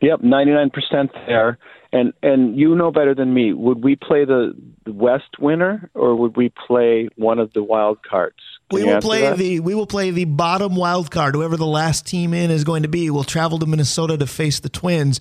[0.00, 1.58] Yep, ninety nine percent there.
[1.90, 3.52] And and you know better than me.
[3.52, 4.54] Would we play the,
[4.84, 8.36] the West winner or would we play one of the wild cards?
[8.70, 9.38] Can we will play that?
[9.38, 11.34] the we will play the bottom wild card.
[11.34, 14.60] Whoever the last team in is going to be will travel to Minnesota to face
[14.60, 15.20] the Twins.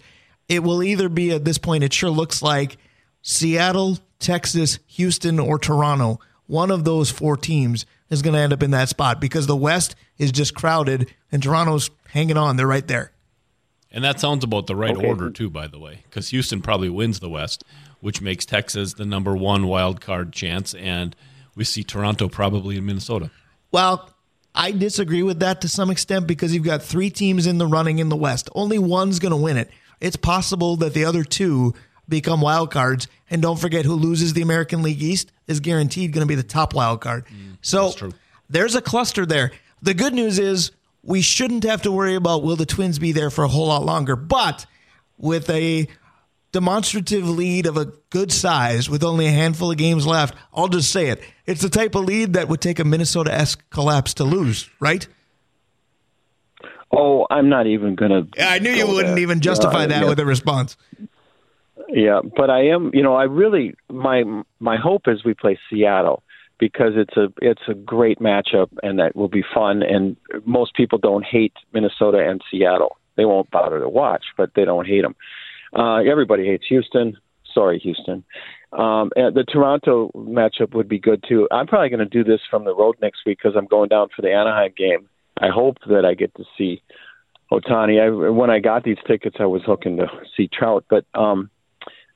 [0.49, 1.83] It will either be at this point.
[1.83, 2.77] It sure looks like
[3.21, 6.19] Seattle, Texas, Houston, or Toronto.
[6.45, 9.55] One of those four teams is going to end up in that spot because the
[9.55, 12.55] West is just crowded and Toronto's hanging on.
[12.55, 13.11] They're right there.
[13.91, 15.07] And that sounds about the right okay.
[15.07, 17.63] order too, by the way, because Houston probably wins the West,
[18.01, 21.15] which makes Texas the number one wild card chance, and
[21.55, 23.31] we see Toronto probably in Minnesota.
[23.71, 24.09] Well,
[24.53, 27.99] I disagree with that to some extent because you've got three teams in the running
[27.99, 28.49] in the West.
[28.55, 29.69] Only one's going to win it.
[30.01, 31.73] It's possible that the other two
[32.07, 36.25] become wild cards, and don't forget who loses the American League East is guaranteed going
[36.25, 37.25] to be the top wild card.
[37.25, 37.93] Mm, so
[38.49, 39.51] there's a cluster there.
[39.81, 40.71] The good news is
[41.03, 43.83] we shouldn't have to worry about will the Twins be there for a whole lot
[43.85, 44.15] longer.
[44.15, 44.65] But
[45.17, 45.87] with a
[46.51, 50.91] demonstrative lead of a good size with only a handful of games left, I'll just
[50.91, 51.21] say it.
[51.45, 55.07] It's the type of lead that would take a Minnesota esque collapse to lose, right?
[56.91, 58.43] Oh, I'm not even going to.
[58.43, 59.19] I knew you wouldn't there.
[59.19, 60.09] even justify uh, that yeah.
[60.09, 60.77] with a response.
[61.89, 62.91] Yeah, but I am.
[62.93, 64.23] You know, I really my
[64.59, 66.23] my hope is we play Seattle
[66.59, 69.83] because it's a it's a great matchup and that will be fun.
[69.83, 72.97] And most people don't hate Minnesota and Seattle.
[73.15, 75.15] They won't bother to watch, but they don't hate them.
[75.75, 77.17] Uh, everybody hates Houston.
[77.53, 78.23] Sorry, Houston.
[78.73, 81.47] Um, and the Toronto matchup would be good too.
[81.51, 84.09] I'm probably going to do this from the road next week because I'm going down
[84.15, 85.09] for the Anaheim game.
[85.39, 86.81] I hope that I get to see
[87.51, 88.01] Ohtani.
[88.01, 91.49] I, when I got these tickets, I was hoping to see Trout, but um,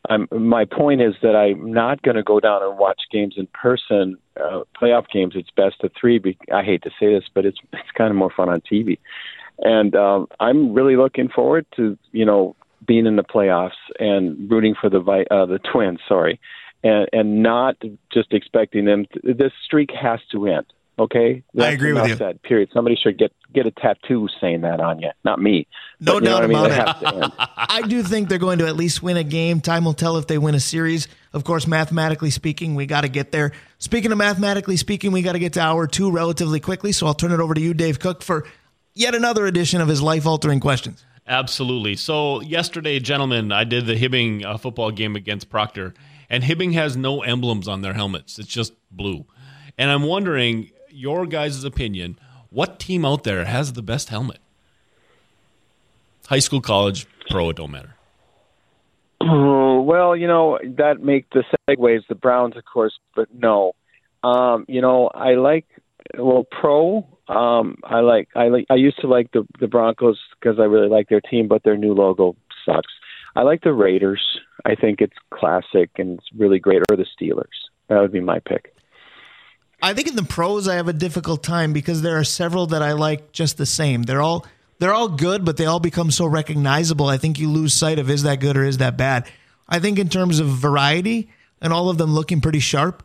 [0.09, 3.47] I'm, my point is that I'm not going to go down and watch games in
[3.47, 4.17] person.
[4.35, 6.17] Uh, playoff games, it's best of three.
[6.17, 8.97] Be- I hate to say this, but it's it's kind of more fun on TV.
[9.59, 14.75] And um, I'm really looking forward to you know being in the playoffs and rooting
[14.79, 14.99] for the
[15.29, 15.99] uh, the Twins.
[16.07, 16.39] Sorry,
[16.83, 17.75] and and not
[18.11, 19.05] just expecting them.
[19.13, 20.65] To, this streak has to end.
[20.99, 22.15] Okay, That's I agree with you.
[22.15, 22.69] Said, period.
[22.73, 25.67] Somebody should get get a tattoo saying that on you, not me.
[25.99, 27.23] No but, doubt about I mean?
[27.23, 27.31] it.
[27.57, 29.61] I do think they're going to at least win a game.
[29.61, 31.07] Time will tell if they win a series.
[31.33, 33.51] Of course, mathematically speaking, we got to get there.
[33.79, 36.91] Speaking of mathematically speaking, we got to get to hour two relatively quickly.
[36.91, 38.45] So I'll turn it over to you, Dave Cook, for
[38.93, 41.03] yet another edition of his life altering questions.
[41.27, 41.95] Absolutely.
[41.95, 45.93] So yesterday, gentlemen, I did the Hibbing uh, football game against Proctor,
[46.29, 48.37] and Hibbing has no emblems on their helmets.
[48.37, 49.25] It's just blue.
[49.77, 52.17] And I'm wondering your guys' opinion,
[52.49, 54.39] what team out there has the best helmet?
[56.27, 57.95] High school, college, pro, it don't matter.
[59.21, 63.73] Oh, well, you know, that make the segues the Browns, of course, but no.
[64.23, 65.65] Um, you know, I like
[66.17, 67.07] well pro.
[67.27, 70.89] Um, I like I like I used to like the the Broncos because I really
[70.89, 72.35] like their team, but their new logo
[72.65, 72.93] sucks.
[73.35, 74.21] I like the Raiders.
[74.65, 76.81] I think it's classic and it's really great.
[76.89, 77.69] Or the Steelers.
[77.87, 78.73] That would be my pick.
[79.81, 82.81] I think in the pros I have a difficult time because there are several that
[82.81, 84.03] I like just the same.
[84.03, 84.45] They're all
[84.79, 87.07] they're all good, but they all become so recognizable.
[87.07, 89.29] I think you lose sight of is that good or is that bad.
[89.69, 91.29] I think in terms of variety
[91.61, 93.03] and all of them looking pretty sharp,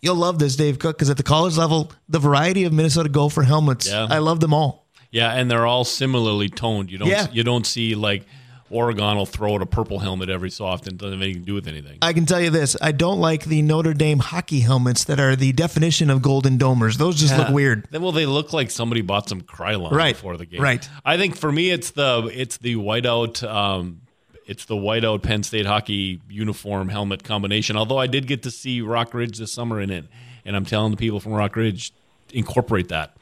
[0.00, 3.42] you'll love this, Dave Cook, because at the college level, the variety of Minnesota Gopher
[3.42, 4.06] helmets, yeah.
[4.08, 4.86] I love them all.
[5.10, 6.90] Yeah, and they're all similarly toned.
[6.90, 7.26] You don't yeah.
[7.32, 8.24] you don't see like
[8.70, 10.94] Oregon will throw out a purple helmet every so often.
[10.94, 11.98] It doesn't have anything to do with anything.
[12.02, 15.36] I can tell you this: I don't like the Notre Dame hockey helmets that are
[15.36, 16.96] the definition of golden domers.
[16.96, 17.44] Those just yeah.
[17.44, 17.88] look weird.
[17.92, 20.14] Well, they look like somebody bought some Krylon right.
[20.14, 20.60] before the game.
[20.60, 20.88] Right.
[21.04, 23.42] I think for me, it's the it's the whiteout.
[23.48, 24.02] Um,
[24.46, 27.76] it's the whiteout Penn State hockey uniform helmet combination.
[27.76, 30.06] Although I did get to see Rock Ridge this summer in it,
[30.44, 31.92] and I'm telling the people from Rock Ridge
[32.32, 33.16] incorporate that.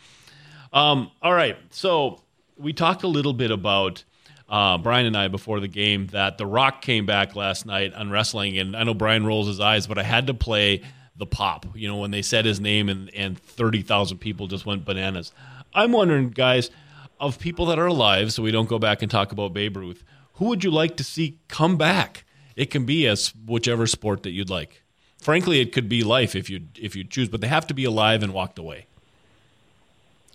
[0.73, 2.23] Um, all right, so
[2.57, 4.05] we talked a little bit about
[4.49, 8.11] uh, Brian and I before the game that The Rock came back last night on
[8.11, 10.83] wrestling, and I know Brian rolls his eyes, but I had to play
[11.17, 11.67] the pop.
[11.75, 15.33] You know, when they said his name and, and 30,000 people just went bananas.
[15.75, 16.71] I'm wondering, guys,
[17.19, 20.05] of people that are alive, so we don't go back and talk about Babe Ruth,
[20.35, 22.25] who would you like to see come back?
[22.55, 24.83] It can be as whichever sport that you'd like.
[25.19, 27.85] Frankly, it could be life if you if you choose, but they have to be
[27.85, 28.87] alive and walked away.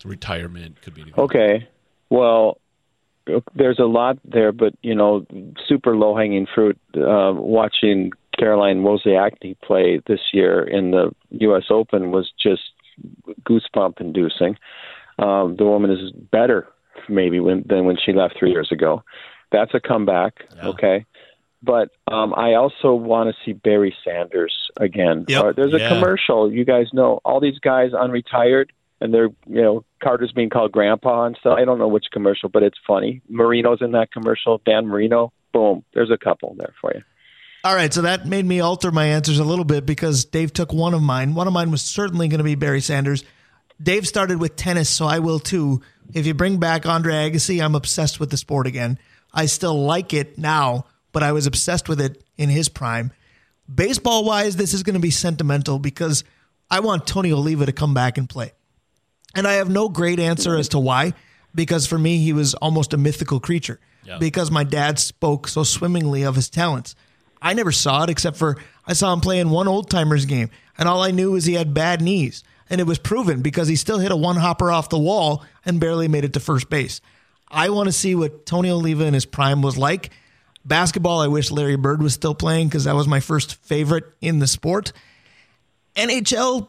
[0.04, 1.22] Retirement could be anything.
[1.22, 1.68] Okay.
[2.10, 2.58] Well,
[3.54, 5.26] there's a lot there, but you know,
[5.66, 6.78] super low hanging fruit.
[6.96, 11.64] Uh, watching Caroline Wozniacki play this year in the U.S.
[11.70, 12.62] Open was just
[13.42, 14.56] goosebump inducing.
[15.18, 16.68] Um, the woman is better
[17.08, 19.02] maybe when, than when she left three years ago.
[19.50, 20.68] That's a comeback, yeah.
[20.68, 21.06] okay.
[21.62, 25.26] But um, I also want to see Barry Sanders again.
[25.28, 25.44] Yep.
[25.44, 25.88] Uh, there's a yeah.
[25.88, 26.52] commercial.
[26.52, 28.70] You guys know all these guys unretired
[29.02, 31.56] and they're you know Carter's being called grandpa and stuff.
[31.58, 33.20] I don't know which commercial, but it's funny.
[33.28, 34.60] Marino's in that commercial.
[34.64, 35.32] Dan Marino.
[35.52, 35.84] Boom.
[35.92, 37.02] There's a couple there for you.
[37.64, 40.72] All right, so that made me alter my answers a little bit because Dave took
[40.72, 41.34] one of mine.
[41.34, 43.22] One of mine was certainly going to be Barry Sanders.
[43.80, 45.80] Dave started with tennis, so I will too.
[46.12, 48.98] If you bring back Andre Agassi, I'm obsessed with the sport again.
[49.32, 53.12] I still like it now, but I was obsessed with it in his prime.
[53.72, 56.24] Baseball wise, this is going to be sentimental because
[56.68, 58.52] I want Tony Oliva to come back and play.
[59.34, 61.14] And I have no great answer as to why,
[61.54, 63.80] because for me, he was almost a mythical creature.
[64.04, 64.18] Yeah.
[64.18, 66.94] Because my dad spoke so swimmingly of his talents.
[67.40, 68.56] I never saw it except for
[68.86, 71.54] I saw him play in one old timers game, and all I knew was he
[71.54, 72.42] had bad knees.
[72.70, 75.78] And it was proven because he still hit a one hopper off the wall and
[75.80, 77.00] barely made it to first base.
[77.48, 80.10] I want to see what Tony Oliva in his prime was like.
[80.64, 84.38] Basketball, I wish Larry Bird was still playing because that was my first favorite in
[84.38, 84.92] the sport.
[85.96, 86.68] NHL,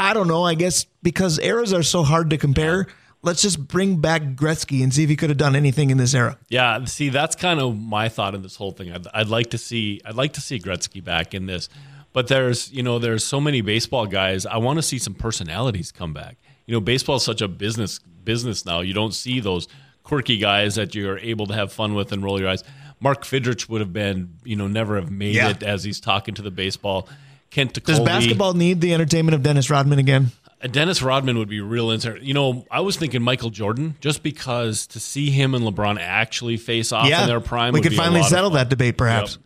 [0.00, 0.44] I don't know.
[0.44, 2.86] I guess because eras are so hard to compare,
[3.22, 6.14] let's just bring back Gretzky and see if he could have done anything in this
[6.14, 6.38] era.
[6.48, 8.90] Yeah, see, that's kind of my thought in this whole thing.
[8.92, 11.68] I'd, I'd like to see, I'd like to see Gretzky back in this,
[12.12, 14.46] but there's, you know, there's so many baseball guys.
[14.46, 16.36] I want to see some personalities come back.
[16.66, 18.80] You know, baseball is such a business business now.
[18.80, 19.68] You don't see those
[20.02, 22.64] quirky guys that you're able to have fun with and roll your eyes.
[23.00, 25.50] Mark Fidrych would have been, you know, never have made Yeah.
[25.50, 27.08] it as he's talking to the baseball
[27.50, 30.30] Kent Does basketball need the entertainment of Dennis Rodman again?
[30.62, 32.26] Uh, Dennis Rodman would be real interesting.
[32.26, 36.56] You know, I was thinking Michael Jordan, just because to see him and LeBron actually
[36.56, 39.38] face off yeah, in their prime, we would could finally settle that debate, perhaps.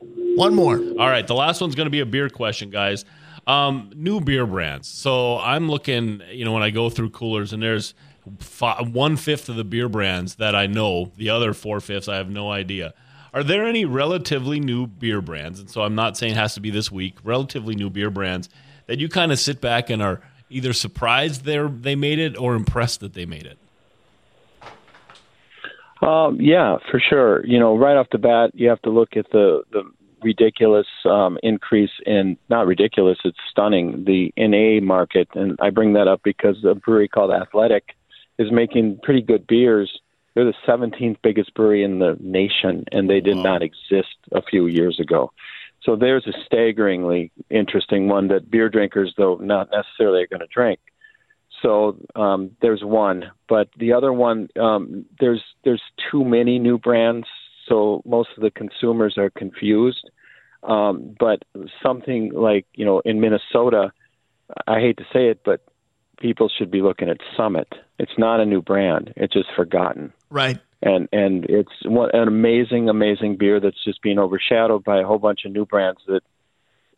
[0.00, 0.76] One more.
[0.78, 3.04] All right, the last one's going to be a beer question, guys.
[3.46, 4.88] Um, new beer brands.
[4.88, 7.94] So I'm looking, you know, when I go through coolers, and there's
[8.60, 11.12] one fifth of the beer brands that I know.
[11.16, 12.94] The other four fifths, I have no idea.
[13.34, 15.60] Are there any relatively new beer brands?
[15.60, 17.16] And so I'm not saying it has to be this week.
[17.24, 18.48] Relatively new beer brands
[18.86, 20.20] that you kind of sit back and are
[20.50, 23.58] either surprised they they made it or impressed that they made it.
[26.06, 27.46] Um, yeah, for sure.
[27.46, 29.84] You know, right off the bat, you have to look at the the
[30.22, 36.08] ridiculous um, increase in not ridiculous, it's stunning the NA market, and I bring that
[36.08, 37.96] up because a brewery called Athletic
[38.38, 40.00] is making pretty good beers.
[40.34, 44.66] They're the 17th biggest brewery in the nation, and they did not exist a few
[44.66, 45.32] years ago.
[45.82, 50.46] So there's a staggeringly interesting one that beer drinkers, though not necessarily, are going to
[50.46, 50.80] drink.
[51.60, 57.26] So um, there's one, but the other one, um, there's there's too many new brands,
[57.68, 60.10] so most of the consumers are confused.
[60.64, 61.44] Um, but
[61.82, 63.92] something like you know in Minnesota,
[64.66, 65.60] I hate to say it, but
[66.18, 67.72] people should be looking at Summit.
[67.98, 70.58] It's not a new brand; it's just forgotten Right.
[70.82, 75.18] and and it's one, an amazing, amazing beer that's just being overshadowed by a whole
[75.18, 76.22] bunch of new brands that,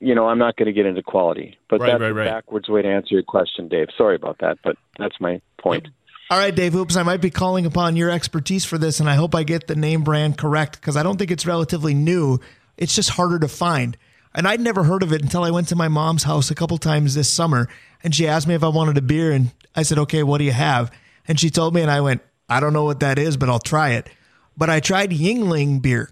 [0.01, 2.25] you know, I'm not going to get into quality, but Right, that's right, a right.
[2.25, 3.89] backwards way to answer your question, Dave.
[3.99, 5.89] Sorry about that, but that's my point.
[6.31, 9.15] All right, Dave Hoops, I might be calling upon your expertise for this, and I
[9.15, 12.39] hope I get the name brand correct because I don't think it's relatively new.
[12.79, 13.97] It's just harder to find.
[14.35, 16.79] And I'd never heard of it until I went to my mom's house a couple
[16.79, 17.69] times this summer,
[18.03, 20.45] and she asked me if I wanted a beer, and I said, okay, what do
[20.45, 20.91] you have?
[21.29, 23.59] And she told me, and I went, I don't know what that is, but I'll
[23.59, 24.09] try it.
[24.57, 26.11] But I tried Yuengling beer,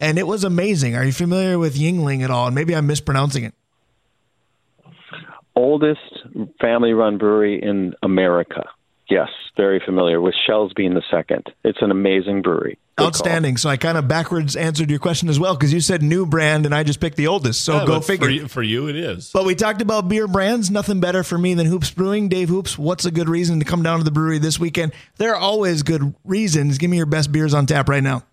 [0.00, 0.96] and it was amazing.
[0.96, 2.46] Are you familiar with Yuengling at all?
[2.46, 3.54] And maybe I'm mispronouncing it.
[5.54, 6.00] Oldest
[6.60, 8.64] family-run brewery in America.
[9.08, 11.52] Yes, very familiar with Schell's being the second.
[11.62, 12.78] It's an amazing brewery.
[12.96, 13.06] Good call.
[13.06, 13.56] Outstanding.
[13.56, 16.66] So I kind of backwards answered your question as well because you said new brand,
[16.66, 17.64] and I just picked the oldest.
[17.64, 18.26] So Yeah, go figure.
[18.26, 19.30] For you, for you, it is.
[19.32, 20.70] But we talked about beer brands.
[20.72, 22.28] Nothing better for me than Hoops Brewing.
[22.28, 24.92] Dave Hoops, what's a good reason to come down to the brewery this weekend?
[25.18, 26.78] There are always good reasons.
[26.78, 28.24] Give me your best beers on tap right now.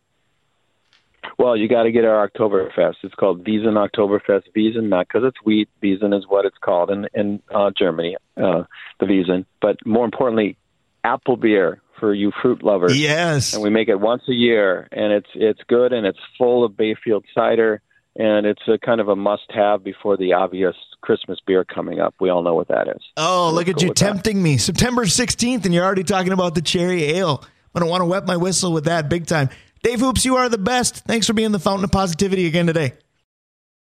[1.37, 2.95] Well, you got to get our Oktoberfest.
[3.03, 4.43] It's called Wiesen Oktoberfest.
[4.55, 5.67] Wiesen, not because it's wheat.
[5.81, 8.63] Wiesen is what it's called in in uh, Germany, uh,
[8.99, 9.45] the Wiesen.
[9.61, 10.57] But more importantly,
[11.03, 12.99] apple beer for you fruit lovers.
[12.99, 13.53] Yes.
[13.53, 16.75] and we make it once a year, and it's it's good, and it's full of
[16.75, 17.81] Bayfield cider,
[18.15, 22.15] and it's a kind of a must-have before the obvious Christmas beer coming up.
[22.19, 23.01] We all know what that is.
[23.17, 24.05] Oh, look at go you with that.
[24.05, 24.57] tempting me.
[24.57, 27.43] September 16th, and you're already talking about the cherry ale.
[27.43, 29.49] I'm going to want to wet my whistle with that big time.
[29.81, 31.03] Dave Hoops, you are the best.
[31.05, 32.93] Thanks for being the fountain of positivity again today.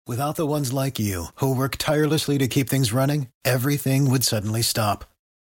[0.07, 4.61] Without the ones like you, who work tirelessly to keep things running, everything would suddenly
[4.61, 5.05] stop.